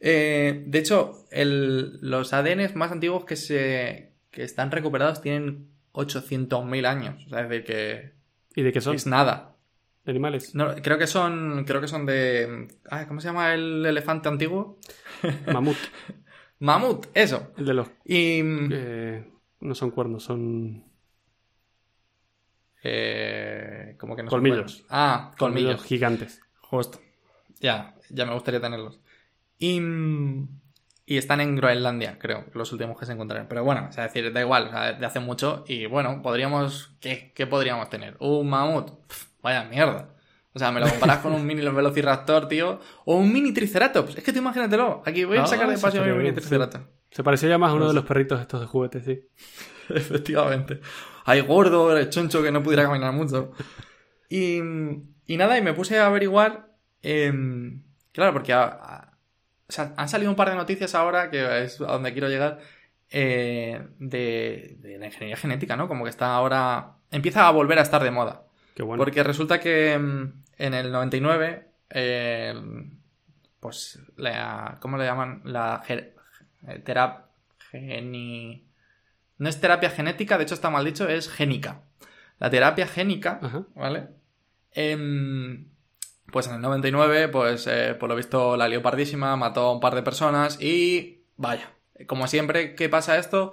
[0.00, 7.24] Eh, de hecho, los ADNs más antiguos que se que están recuperados tienen 800.000 años.
[7.26, 8.12] O sea, es decir, que.
[8.54, 8.94] ¿Y de qué son?
[8.94, 9.56] Es nada.
[10.04, 10.54] ¿De animales?
[10.54, 11.64] No, creo que son.
[11.64, 12.68] Creo que son de.
[13.08, 14.78] ¿Cómo se llama el elefante antiguo?
[15.52, 15.78] Mamut.
[16.58, 17.52] Mamut, eso.
[17.56, 17.88] El de los.
[18.04, 18.42] Y.
[18.42, 20.84] no son cuernos, son.
[22.82, 24.84] Eh, como que no colmillos.
[24.90, 25.82] Ah, colmillos.
[25.82, 26.42] gigantes.
[26.60, 27.00] Justo.
[27.58, 29.00] Ya, ya me gustaría tenerlos.
[29.58, 29.80] Y,
[31.06, 33.46] y están en Groenlandia, creo, los últimos que se encontraron.
[33.48, 35.64] Pero bueno, o sea, decir, da igual, de hace mucho.
[35.66, 36.96] Y bueno, podríamos.
[37.00, 38.16] ¿Qué, qué podríamos tener?
[38.20, 38.90] ¿Un mamut?
[39.42, 40.08] vaya mierda.
[40.52, 42.80] O sea, me lo comparas con un mini Velociraptor, tío.
[43.04, 44.16] O un mini Triceratops.
[44.16, 45.02] Es que tú imagínatelo.
[45.04, 46.84] Aquí voy a sacar de paseo un mini Triceratops.
[47.10, 49.28] Se parecía ya más a uno de los perritos estos de juguetes, sí.
[49.94, 50.80] Efectivamente.
[51.24, 53.52] Hay gordo, el choncho que no pudiera caminar mucho.
[54.28, 54.58] Y,
[55.26, 56.70] y nada, y me puse a averiguar.
[57.02, 57.82] Em,
[58.12, 58.52] claro, porque
[59.96, 62.60] han salido un par de noticias ahora, que es a donde quiero llegar,
[63.10, 65.88] eh, de, de, la ingeniería genética, ¿no?
[65.88, 66.96] Como que está ahora.
[67.10, 68.44] Empieza a volver a estar de moda.
[68.74, 69.02] Qué bueno.
[69.02, 71.68] Porque resulta que em, en el 99,
[73.60, 75.42] pues, la, ¿cómo le llaman?
[75.44, 75.82] La
[76.84, 77.26] terapia.
[77.70, 78.64] Geni...
[79.38, 81.82] No es terapia genética, de hecho está mal dicho, es génica.
[82.38, 83.40] La terapia génica,
[83.74, 84.08] ¿vale?
[84.72, 85.68] Em,
[86.30, 89.94] pues en el 99, pues eh, por lo visto la leopardísima mató a un par
[89.94, 91.72] de personas y vaya,
[92.06, 93.52] como siempre ¿qué pasa esto,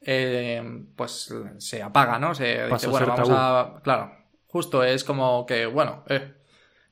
[0.00, 2.34] em, pues se apaga, ¿no?
[2.34, 3.80] Se dice, bueno, vamos a...
[3.82, 4.12] Claro,
[4.46, 6.34] justo es como que, bueno, eh.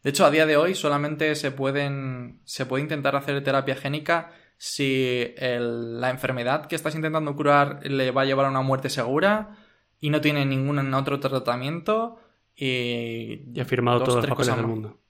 [0.03, 2.41] De hecho, a día de hoy solamente se pueden...
[2.45, 8.23] Se puede intentar hacer terapia génica si la enfermedad que estás intentando curar le va
[8.23, 9.57] a llevar a una muerte segura
[10.01, 12.19] y no tiene ningún otro tratamiento
[12.57, 13.43] y...
[13.55, 15.02] Y ha firmado todos los papeles del mundo.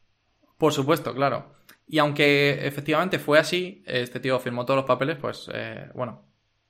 [0.63, 1.47] Por supuesto, claro.
[1.89, 6.23] Y aunque efectivamente fue así, este tío firmó todos los papeles, pues eh, bueno,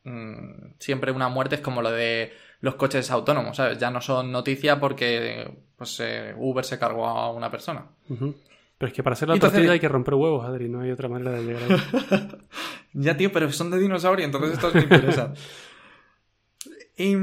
[0.05, 3.77] mm, siempre una muerte es como lo de los coches autónomos, ¿sabes?
[3.77, 7.85] Ya no son noticia porque pues, eh, Uber se cargó a una persona.
[8.09, 11.11] Pero es que para hacer la tortilla hay que romper huevos, Adri, no hay otra
[11.11, 11.61] manera de llegar
[12.95, 15.35] ya, tío, pero son de dinosaurio, entonces estos me interesan.
[16.97, 17.15] y,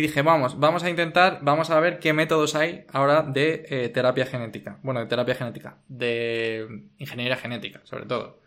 [0.00, 4.24] dije, vamos, vamos a intentar, vamos a ver qué métodos hay ahora de eh, terapia
[4.26, 4.78] genética.
[4.82, 8.40] Bueno, de terapia genética, de ingeniería genética, sobre todo.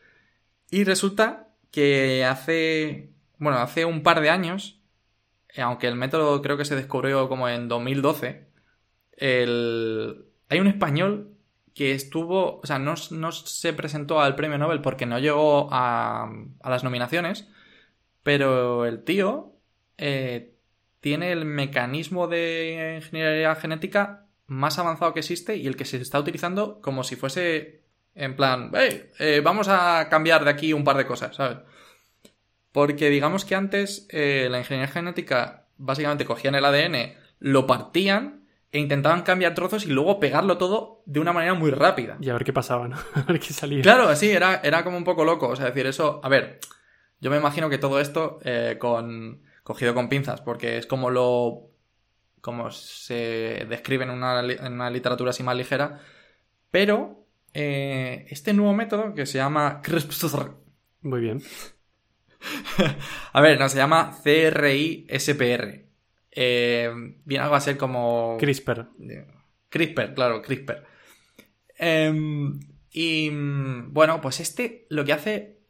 [0.72, 4.82] Y resulta que hace, bueno, hace un par de años,
[5.50, 8.48] eh, aunque el método creo que se descubrió como en 2012,
[9.18, 10.26] el...
[10.50, 11.38] hay un español
[11.76, 16.30] que estuvo, o sea, no, se presentó al premio Nobel porque no llegó a,
[16.62, 17.48] a las nominaciones,
[18.24, 19.52] pero el tío
[20.04, 20.51] eh,
[21.02, 26.20] tiene el mecanismo de ingeniería genética más avanzado que existe y el que se está
[26.20, 27.82] utilizando como si fuese
[28.14, 31.60] en plan, hey, eh, vamos a cambiar de aquí un par de cosas, ¿sabes?
[32.72, 38.80] Porque digamos que antes eh, la ingeniería genética básicamente cogían el ADN, lo partían e
[38.80, 42.18] intentaban cambiar trozos y luego pegarlo todo de una manera muy rápida.
[42.22, 42.96] Y a ver qué pasaba, ¿no?
[43.16, 43.82] a ver qué salía.
[43.82, 45.50] Claro, así era, era como un poco loco.
[45.50, 46.22] O sea, decir eso.
[46.24, 46.60] A ver,
[47.20, 49.44] yo me imagino que todo esto eh, con.
[49.72, 51.72] Cogido con pinzas, porque es como lo.
[52.42, 56.00] como se describe en una, en una literatura así más ligera.
[56.72, 57.18] Pero.
[57.54, 59.82] Eh, este nuevo método que se llama.
[61.02, 61.42] Muy bien.
[63.34, 65.86] a ver, no, se llama CRI-SPR.
[66.32, 66.90] Eh,
[67.26, 68.38] viene algo a ser como.
[68.40, 68.88] CRISPR.
[69.70, 70.86] CRISPR, claro, CRISPR.
[71.78, 72.60] Em,
[72.92, 75.62] y bueno, pues este lo que hace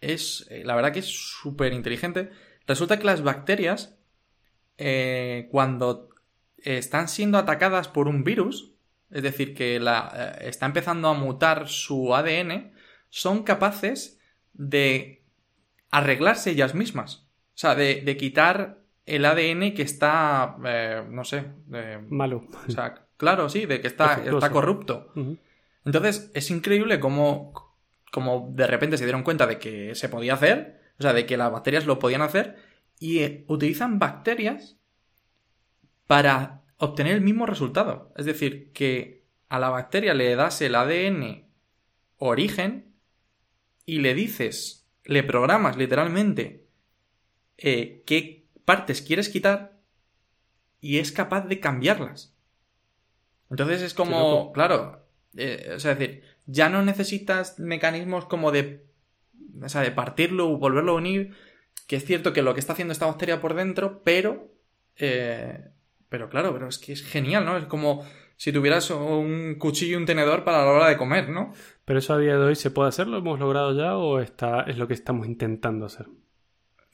[0.00, 0.46] es.
[0.50, 2.30] Eh, la verdad que es súper inteligente.
[2.66, 3.98] Resulta que las bacterias,
[4.78, 6.10] eh, cuando
[6.58, 8.72] están siendo atacadas por un virus,
[9.10, 12.72] es decir, que la, está empezando a mutar su ADN,
[13.10, 14.18] son capaces
[14.52, 15.22] de
[15.90, 17.26] arreglarse ellas mismas.
[17.54, 21.44] O sea, de, de quitar el ADN que está, eh, no sé,
[22.08, 22.48] malo.
[22.66, 25.12] O sea, claro, sí, de que está, está corrupto.
[25.84, 27.52] Entonces, es increíble cómo,
[28.10, 31.36] cómo de repente se dieron cuenta de que se podía hacer, o sea, de que
[31.36, 32.56] las bacterias lo podían hacer,
[32.98, 34.76] y eh, utilizan bacterias
[36.06, 38.12] para obtener el mismo resultado.
[38.16, 41.44] Es decir, que a la bacteria le das el ADN
[42.18, 42.94] origen
[43.86, 46.66] y le dices, le programas literalmente
[47.58, 49.78] eh, qué partes quieres quitar
[50.80, 52.34] y es capaz de cambiarlas.
[53.50, 58.86] Entonces es como, claro, eh, o sea, es decir, ya no necesitas mecanismos como de,
[59.62, 61.34] o sea, de partirlo o volverlo a unir,
[61.86, 64.52] que es cierto que lo que está haciendo esta bacteria por dentro, pero,
[64.96, 65.70] eh,
[66.08, 67.56] pero claro, pero es que es genial, ¿no?
[67.56, 68.04] Es como
[68.36, 71.52] si tuvieras un cuchillo y un tenedor para la hora de comer, ¿no?
[71.84, 74.62] Pero eso a día de hoy se puede hacer, lo hemos logrado ya o está,
[74.62, 76.06] es lo que estamos intentando hacer.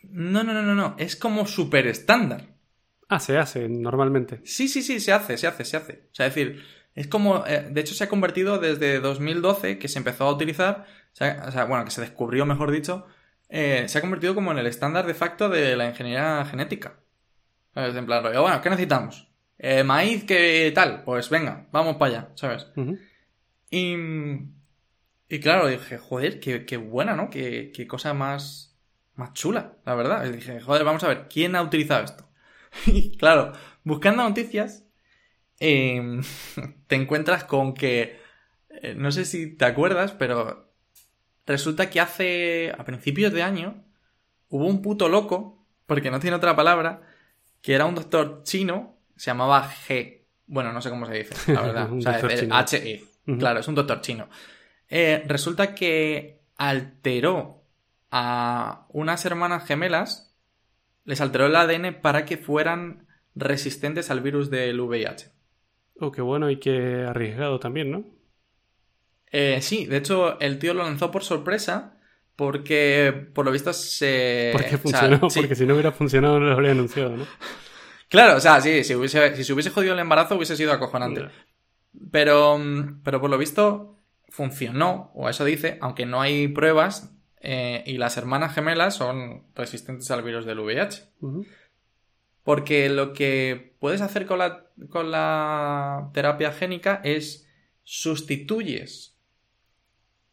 [0.02, 0.96] No, no, no, no, no.
[0.98, 2.56] Es como súper estándar.
[3.08, 4.40] Ah, se hace normalmente.
[4.44, 6.08] Sí, sí, sí, se hace, se hace, se hace.
[6.12, 6.62] O sea, es decir,
[6.94, 7.44] es como.
[7.46, 10.86] Eh, de hecho, se ha convertido desde 2012, que se empezó a utilizar.
[11.12, 13.06] O sea, bueno, que se descubrió, mejor dicho.
[13.48, 17.00] Eh, se ha convertido como en el estándar de facto de la ingeniería genética.
[17.74, 19.30] En plan, bueno, ¿qué necesitamos?
[19.62, 22.66] eh, maíz que tal, pues venga, vamos para allá, ¿sabes?
[23.70, 23.94] y,
[25.28, 27.28] y claro, dije, joder, qué, qué buena, ¿no?
[27.28, 28.74] Qué, qué, cosa más,
[29.16, 30.24] más chula, la verdad.
[30.24, 32.26] Y dije, joder, vamos a ver, ¿quién ha utilizado esto?
[32.86, 33.52] y claro,
[33.84, 34.86] buscando noticias,
[35.58, 36.22] em,
[36.86, 38.18] te encuentras con que,
[38.70, 40.69] eh, no sé si te acuerdas, pero
[41.50, 43.84] resulta que hace, a principios de año,
[44.48, 47.02] hubo un puto loco, porque no tiene otra palabra,
[47.60, 50.22] que era un doctor chino se llamaba G.
[50.46, 51.92] Bueno, no sé cómo se dice, la verdad.
[51.92, 52.20] o sea,
[52.58, 53.04] H-E.
[53.38, 54.28] Claro, es un doctor chino.
[54.88, 57.62] Eh, resulta que alteró
[58.10, 60.34] a unas hermanas gemelas,
[61.04, 65.30] les alteró el ADN para que fueran resistentes al virus del VIH.
[66.00, 68.04] Oh, qué bueno y qué arriesgado también, ¿no?
[69.30, 71.96] Eh, sí, de hecho, el tío lo lanzó por sorpresa
[72.36, 74.50] porque, por lo visto, se...
[74.52, 77.26] Porque funcionó, porque si no hubiera funcionado no lo habría anunciado, ¿no?
[78.08, 81.28] Claro, o sea, sí, si, hubiese, si se hubiese jodido el embarazo hubiese sido acojonante.
[82.10, 82.60] Pero,
[83.04, 88.16] pero por lo visto funcionó, o eso dice, aunque no hay pruebas, eh, y las
[88.16, 91.04] hermanas gemelas son resistentes al virus del VIH.
[92.42, 97.48] Porque lo que puedes hacer con la, con la terapia génica es
[97.82, 99.18] sustituyes,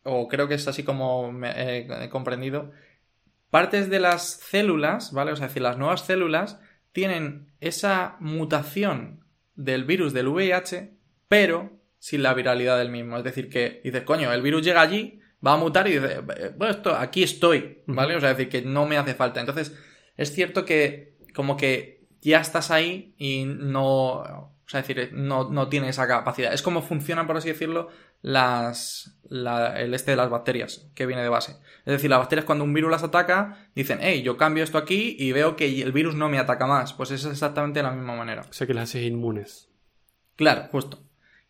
[0.07, 2.71] o creo que es así como he comprendido,
[3.49, 5.31] partes de las células, ¿vale?
[5.31, 6.59] O sea, es decir, las nuevas células
[6.91, 10.93] tienen esa mutación del virus del VIH,
[11.27, 13.17] pero sin la viralidad del mismo.
[13.17, 16.21] Es decir, que dices, coño, el virus llega allí, va a mutar y dice,
[16.55, 18.15] bueno, esto, aquí estoy, ¿vale?
[18.15, 19.39] O sea, es decir, que no me hace falta.
[19.39, 19.77] Entonces,
[20.15, 24.21] es cierto que como que ya estás ahí y no,
[24.67, 26.53] o sea, es decir, no, no tiene esa capacidad.
[26.53, 27.89] Es como funcionan, por así decirlo,
[28.22, 31.53] las, el este de las bacterias que viene de base.
[31.86, 35.15] Es decir, las bacterias cuando un virus las ataca, dicen, hey, yo cambio esto aquí
[35.18, 36.93] y veo que el virus no me ataca más.
[36.93, 38.45] Pues es exactamente de la misma manera.
[38.49, 39.70] O sea, que las hace inmunes.
[40.36, 40.99] Claro, justo.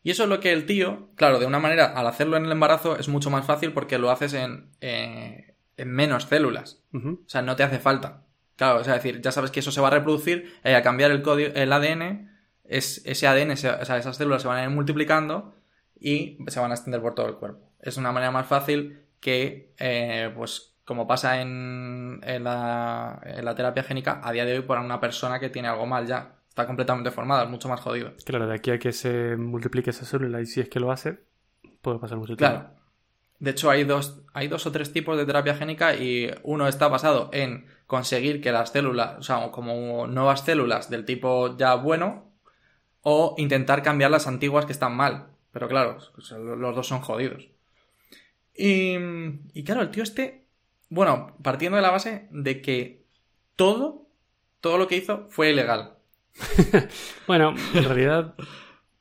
[0.03, 2.51] Y eso es lo que el tío, claro, de una manera, al hacerlo en el
[2.51, 6.83] embarazo es mucho más fácil porque lo haces en, eh, en menos células.
[6.93, 8.23] O sea, no te hace falta.
[8.55, 11.11] Claro, o sea, decir, ya sabes que eso se va a reproducir, y a cambiar
[11.11, 12.31] el código, el ADN,
[12.63, 15.56] es, ese ADN, o sea, esas células se van a ir multiplicando
[15.99, 17.71] y se van a extender por todo el cuerpo.
[17.79, 23.55] Es una manera más fácil que, eh, pues, como pasa en, en, la, en, la,
[23.55, 26.35] terapia génica, a día de hoy para una persona que tiene algo mal ya.
[26.47, 28.13] Está completamente formada, es mucho más jodido.
[28.25, 31.19] Claro, de aquí a que se multiplique esa célula y si es que lo hace,
[31.81, 32.59] puede pasar mucho tiempo.
[32.59, 32.77] Claro.
[33.39, 36.87] De hecho, hay dos, hay dos o tres tipos de terapia génica y uno está
[36.87, 42.31] basado en conseguir que las células, o sea, como nuevas células del tipo ya bueno,
[43.01, 45.27] o intentar cambiar las antiguas que están mal.
[45.57, 45.97] Pero claro,
[46.55, 47.49] los dos son jodidos.
[48.53, 48.95] Y,
[49.55, 50.45] y claro, el tío este,
[50.87, 53.07] bueno, partiendo de la base de que
[53.55, 54.07] todo,
[54.61, 55.95] todo lo que hizo fue ilegal.
[57.27, 58.35] bueno, en realidad,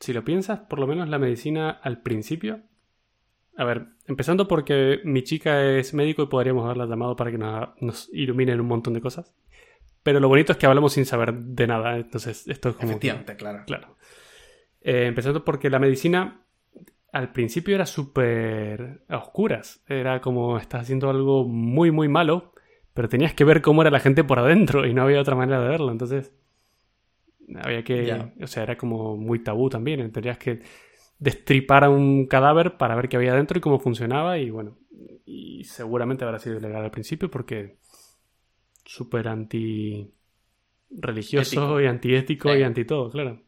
[0.00, 2.62] si lo piensas, por lo menos la medicina al principio.
[3.58, 7.68] A ver, empezando porque mi chica es médico y podríamos haberla llamado para que nos,
[7.82, 9.34] nos ilumine en un montón de cosas.
[10.02, 11.96] Pero lo bonito es que hablamos sin saber de nada.
[11.98, 12.92] Entonces, esto es como.
[12.92, 13.64] Efectivamente, claro.
[13.66, 13.96] Claro.
[14.80, 16.45] Eh, empezando porque la medicina
[17.12, 19.82] al principio era súper a oscuras.
[19.88, 22.52] Era como estás haciendo algo muy, muy malo,
[22.94, 25.60] pero tenías que ver cómo era la gente por adentro y no había otra manera
[25.60, 25.92] de verlo.
[25.92, 26.32] Entonces,
[27.62, 28.32] había que.
[28.42, 30.10] O sea, era como muy tabú también.
[30.12, 30.60] Tenías que
[31.18, 34.38] destripar a un cadáver para ver qué había dentro y cómo funcionaba.
[34.38, 34.78] Y bueno,
[35.24, 37.78] y seguramente habrá sido ilegal al principio porque
[38.84, 40.10] súper anti
[40.90, 43.45] religioso y antiético y anti todo, claro.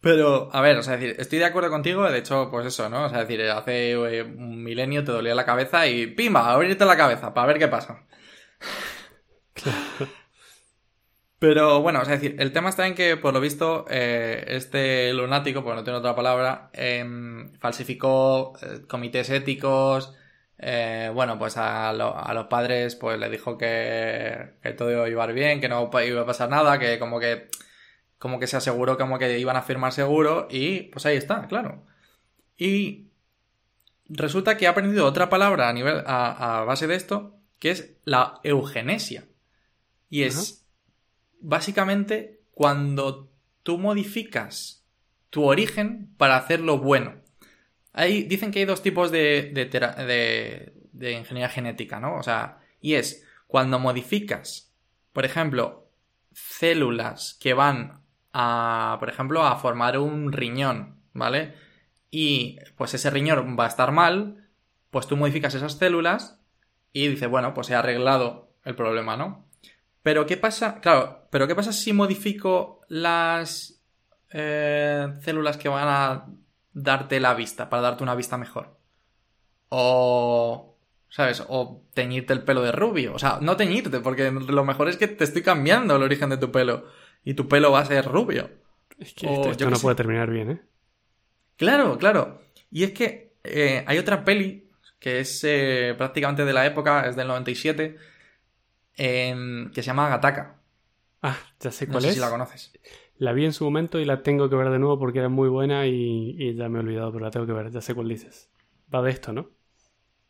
[0.00, 3.06] Pero, a ver, o sea, decir, estoy de acuerdo contigo, de hecho, pues eso, ¿no?
[3.06, 6.52] O sea, decir, hace eh, un milenio te dolía la cabeza y ¡pimba!
[6.52, 8.04] abrirte la cabeza para ver qué pasa.
[11.38, 15.12] Pero bueno, o sea, decir, el tema está en que, por lo visto, eh, este
[15.12, 20.14] lunático, porque no tiene otra palabra, em, falsificó eh, comités éticos,
[20.58, 25.08] eh, bueno, pues a, a, los padres pues le dijo que, que, todo iba a
[25.08, 27.48] llevar bien, que no iba a pasar nada, que como que
[28.18, 31.84] como que se aseguró como que iban a firmar seguro y pues ahí está, claro.
[32.56, 33.08] Y
[34.08, 38.40] resulta que ha aprendido otra palabra a nivel a, base de esto, que es la
[38.42, 39.26] eugenesia.
[40.08, 40.66] Y es
[41.40, 43.30] básicamente cuando
[43.62, 44.84] tú modificas
[45.30, 47.26] tu origen para hacerlo bueno
[48.04, 49.52] dicen que hay dos tipos de,
[50.92, 52.16] de, ingeniería genética, ¿no?
[52.16, 54.72] O sea, y es cuando modificas,
[55.12, 55.90] por ejemplo,
[56.32, 58.02] células que van
[58.38, 61.54] a, por ejemplo, a formar un riñón, ¿vale?
[62.10, 64.50] Y pues ese riñón va a estar mal,
[64.90, 66.38] pues tú modificas esas células
[66.92, 69.48] y dices, bueno, pues he arreglado el problema, ¿no?
[70.02, 70.82] Pero ¿qué pasa?
[70.82, 73.82] Claro, pero ¿qué pasa si modifico las
[74.30, 76.26] eh, células que van a
[76.74, 78.76] darte la vista, para darte una vista mejor?
[79.70, 80.76] O,
[81.08, 81.42] ¿sabes?
[81.48, 83.14] O teñirte el pelo de rubio.
[83.14, 86.36] O sea, no teñirte, porque lo mejor es que te estoy cambiando el origen de
[86.36, 86.84] tu pelo.
[87.24, 88.50] Y tu pelo va a ser rubio.
[88.98, 90.60] Es que esto, no puede terminar bien, ¿eh?
[91.56, 92.42] Claro, claro.
[92.70, 97.16] Y es que eh, hay otra peli que es eh, prácticamente de la época, es
[97.16, 97.96] del 97,
[98.94, 100.56] que se llama Gataka.
[101.22, 102.72] Ah, ya sé cuál no sé si la conoces.
[103.18, 105.48] La vi en su momento y la tengo que ver de nuevo porque era muy
[105.48, 108.50] buena y, ya me he olvidado, pero la tengo que ver, ya sé cuál dices.
[108.94, 109.50] Va de esto, ¿no?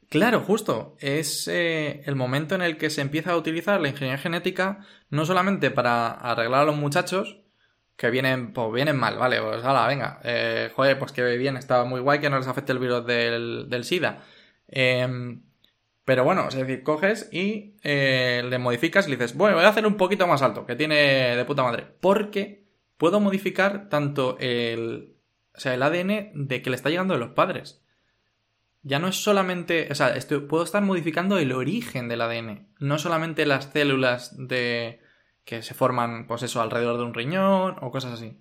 [0.09, 0.97] Claro, justo.
[1.01, 5.27] Es eh, el momento en el que se empieza a utilizar la ingeniería genética no
[5.27, 7.41] solamente para arreglar a los muchachos,
[7.97, 11.85] que vienen, pues vienen mal, vale, pues hala, venga, eh, joder, pues que bien, estaba
[11.85, 14.23] muy guay que no les afecte el virus del, del SIDA.
[14.69, 15.43] Em,
[16.05, 19.69] pero bueno, es decir, coges y eh, le modificas y le dices, bueno, voy a
[19.69, 21.87] hacer un poquito más alto, que tiene de puta madre.
[22.01, 25.17] Porque puedo modificar tanto el,
[25.55, 27.83] o sea, el ADN de que le está llegando de los padres.
[28.87, 30.15] Ya no es solamente, o sea,
[30.49, 35.01] puedo estar modificando el origen del ADN, no solamente las células de
[35.45, 38.39] que se forman, pues eso, alrededor de un riñón o cosas así.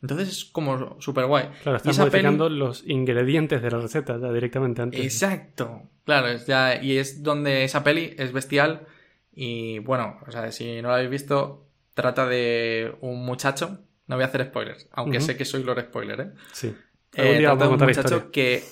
[0.00, 1.50] Entonces es como súper guay.
[1.62, 4.98] Claro, estás modificando los ingredientes de la receta ya directamente antes.
[4.98, 5.82] Exacto.
[6.06, 8.86] Claro, es ya, y es donde esa peli es bestial.
[9.30, 13.80] Y bueno, o sea, si no la habéis visto, trata de un muchacho.
[14.06, 16.30] No voy a hacer spoilers, aunque sé que soy lord spoiler, ¿eh?
[16.52, 16.74] Sí.
[17.14, 18.64] Eh, trata de un muchacho que.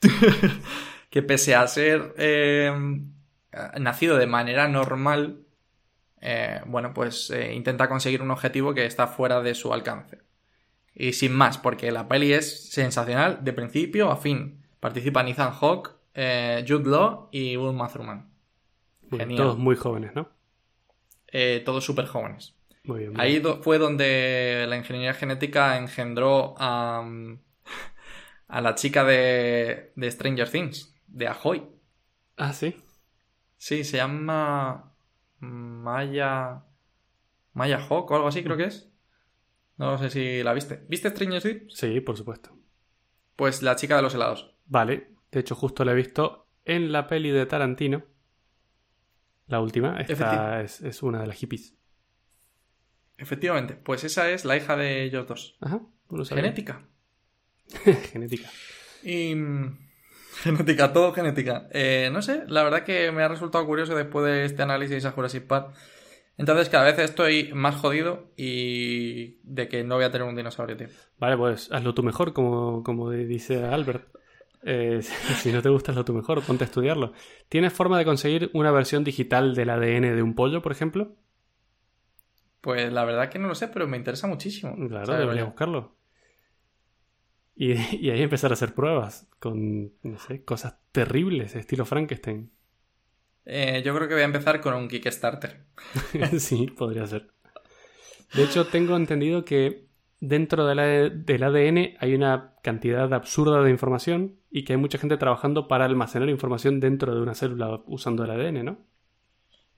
[1.10, 2.72] que pese a ser eh,
[3.78, 5.40] nacido de manera normal,
[6.20, 10.26] eh, bueno, pues intenta conseguir un objetivo que está fuera de su alcance.
[10.98, 14.62] Y sin más, porque la peli es sensacional de principio a fin.
[14.80, 18.30] Participan Ethan Hawke, eh, Jude Law y Uma Thurman.
[19.36, 20.30] todos muy jóvenes, ¿no?
[21.28, 22.54] Eh, todos súper jóvenes.
[22.84, 27.04] Muy bien, Ahí fue donde la ingeniería genética engendró a,
[28.48, 31.66] a la chica de, de Stranger Things, de Ahoy.
[32.36, 32.76] Ah, sí.
[33.56, 34.94] Sí, se llama
[35.38, 36.64] Maya.
[37.52, 38.92] Maya Hawk o algo así, creo que es.
[39.76, 40.84] No sé si la viste.
[40.88, 41.74] ¿Viste Stranger Things?
[41.74, 42.56] Sí, por supuesto.
[43.34, 44.54] Pues la chica de los helados.
[44.66, 48.04] Vale, de hecho justo la he visto en la peli de Tarantino.
[49.46, 51.76] La última, esta es, una de las hippies.
[53.16, 55.56] Efectivamente, pues esa es la hija de ellos dos.
[55.60, 55.80] Ajá,
[56.28, 56.88] Genética.
[58.12, 58.50] genética.
[59.02, 59.34] Y...
[59.34, 59.78] Mm,
[60.42, 61.68] genética, todo genética.
[61.72, 65.12] Eh, no sé, la verdad que me ha resultado curioso después de este análisis a
[65.12, 65.74] Jurassic Park
[66.38, 70.76] entonces cada vez estoy más jodido y de que no voy a tener un dinosaurio,
[70.76, 70.88] tío.
[71.18, 74.08] Vale, pues hazlo tú mejor, como, como dice Albert.
[74.62, 75.00] Eh,
[75.38, 77.12] si no te gusta, hazlo tú mejor, ponte a estudiarlo.
[77.48, 81.16] ¿Tienes forma de conseguir una versión digital del ADN de un pollo, por ejemplo?
[82.60, 84.74] Pues la verdad que no lo sé, pero me interesa muchísimo.
[84.88, 85.94] Claro, debería buscarlo.
[87.56, 92.50] Y, y, ahí empezar a hacer pruebas con, no sé, cosas terribles, estilo Frankenstein.
[93.46, 95.64] Eh, yo creo que voy a empezar con un Kickstarter.
[96.38, 97.28] sí, podría ser.
[98.34, 99.86] De hecho, tengo entendido que
[100.20, 105.68] dentro del ADN hay una cantidad absurda de información y que hay mucha gente trabajando
[105.68, 108.78] para almacenar información dentro de una célula usando el ADN, ¿no?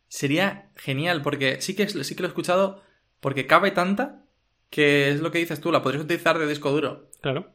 [0.08, 2.82] Sería genial, porque sí que, sí que lo he escuchado,
[3.20, 4.24] porque cabe tanta
[4.70, 7.10] que es lo que dices tú, la podrías utilizar de disco duro.
[7.20, 7.50] Claro.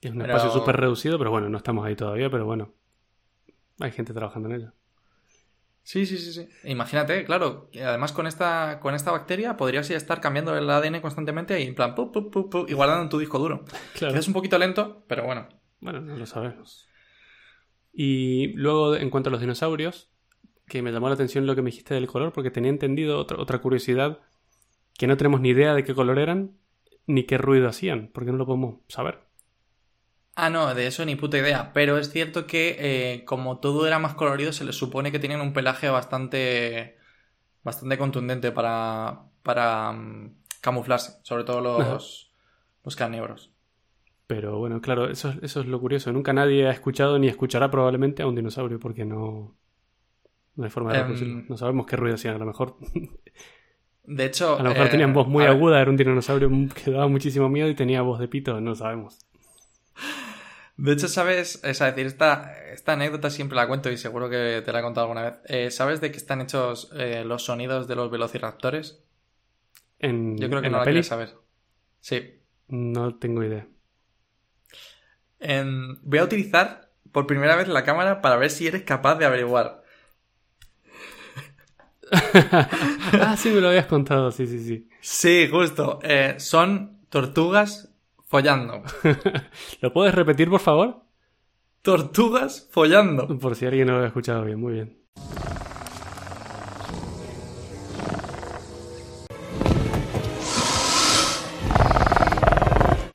[0.00, 2.72] Es un espacio súper reducido, pero bueno, no estamos ahí todavía, pero bueno,
[3.80, 4.72] hay gente trabajando en ello.
[5.82, 6.48] Sí, sí, sí, sí.
[6.64, 11.66] Imagínate, claro, además con esta, con esta bacteria podrías estar cambiando el ADN constantemente y
[11.66, 13.64] en plan, pu, pu, pu, y guardando en tu disco duro.
[13.94, 14.16] Claro.
[14.16, 15.48] Es un poquito lento, pero bueno.
[15.80, 16.86] Bueno, no lo sabemos.
[17.92, 20.10] Y luego, en cuanto a los dinosaurios,
[20.66, 23.38] que me llamó la atención lo que me dijiste del color, porque tenía entendido otra,
[23.38, 24.20] otra curiosidad,
[24.96, 26.52] que no tenemos ni idea de qué color eran,
[27.06, 29.29] ni qué ruido hacían, porque no lo podemos saber.
[30.36, 31.72] Ah, no, de eso ni puta idea.
[31.72, 35.40] Pero es cierto que eh, como todo era más colorido, se les supone que tienen
[35.40, 36.96] un pelaje bastante.
[37.62, 39.22] bastante contundente para.
[39.42, 41.18] para mm, camuflarse.
[41.22, 42.32] Sobre todo los.
[42.84, 43.52] los carnívoros.
[44.26, 46.12] Pero bueno, claro, eso, eso es lo curioso.
[46.12, 49.56] Nunca nadie ha escuchado ni escuchará probablemente a un dinosaurio porque no.
[50.54, 52.36] No hay forma de um, No sabemos qué ruido hacían.
[52.36, 52.76] A lo mejor.
[54.04, 54.58] De hecho.
[54.58, 57.74] A lo mejor tenían voz muy aguda, era un dinosaurio que daba muchísimo miedo y
[57.74, 59.18] tenía voz de pito, no sabemos.
[60.76, 61.60] De hecho, ¿sabes?
[61.62, 65.06] Es decir, esta, esta anécdota siempre la cuento y seguro que te la he contado
[65.06, 65.34] alguna vez.
[65.44, 69.04] Eh, ¿Sabes de qué están hechos eh, los sonidos de los velociraptores?
[69.98, 71.34] En, Yo creo que no la, quieres saber.
[72.00, 72.40] Sí.
[72.68, 73.66] No tengo idea.
[76.02, 79.82] voy a utilizar por primera vez la cámara para ver si eres capaz de averiguar.
[82.12, 84.88] ah, sí, me lo habías contado, sí, sí, sí.
[85.00, 85.98] Sí, justo.
[86.02, 87.89] Eh, son tortugas
[88.30, 88.84] follando.
[89.80, 91.02] ¿Lo puedes repetir, por favor?
[91.82, 93.26] Tortugas follando.
[93.38, 95.00] Por si alguien no lo ha escuchado bien, muy bien.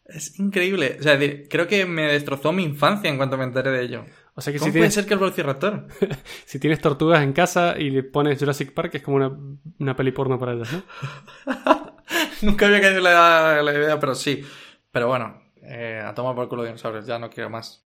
[0.05, 0.97] Es increíble.
[0.99, 1.17] O sea,
[1.49, 4.05] creo que me destrozó mi infancia en cuanto me enteré de ello.
[4.33, 5.87] O sea que ¿Cómo si puede ser que el Velociraptor?
[6.45, 9.31] si tienes tortugas en casa y le pones Jurassic Park, es como una,
[9.79, 10.83] una peli porno para ellas, ¿no?
[12.41, 14.43] Nunca había caído la, la idea, pero sí.
[14.95, 17.85] Pero bueno, eh, a tomar por culo dinosaurios, ya no quiero más.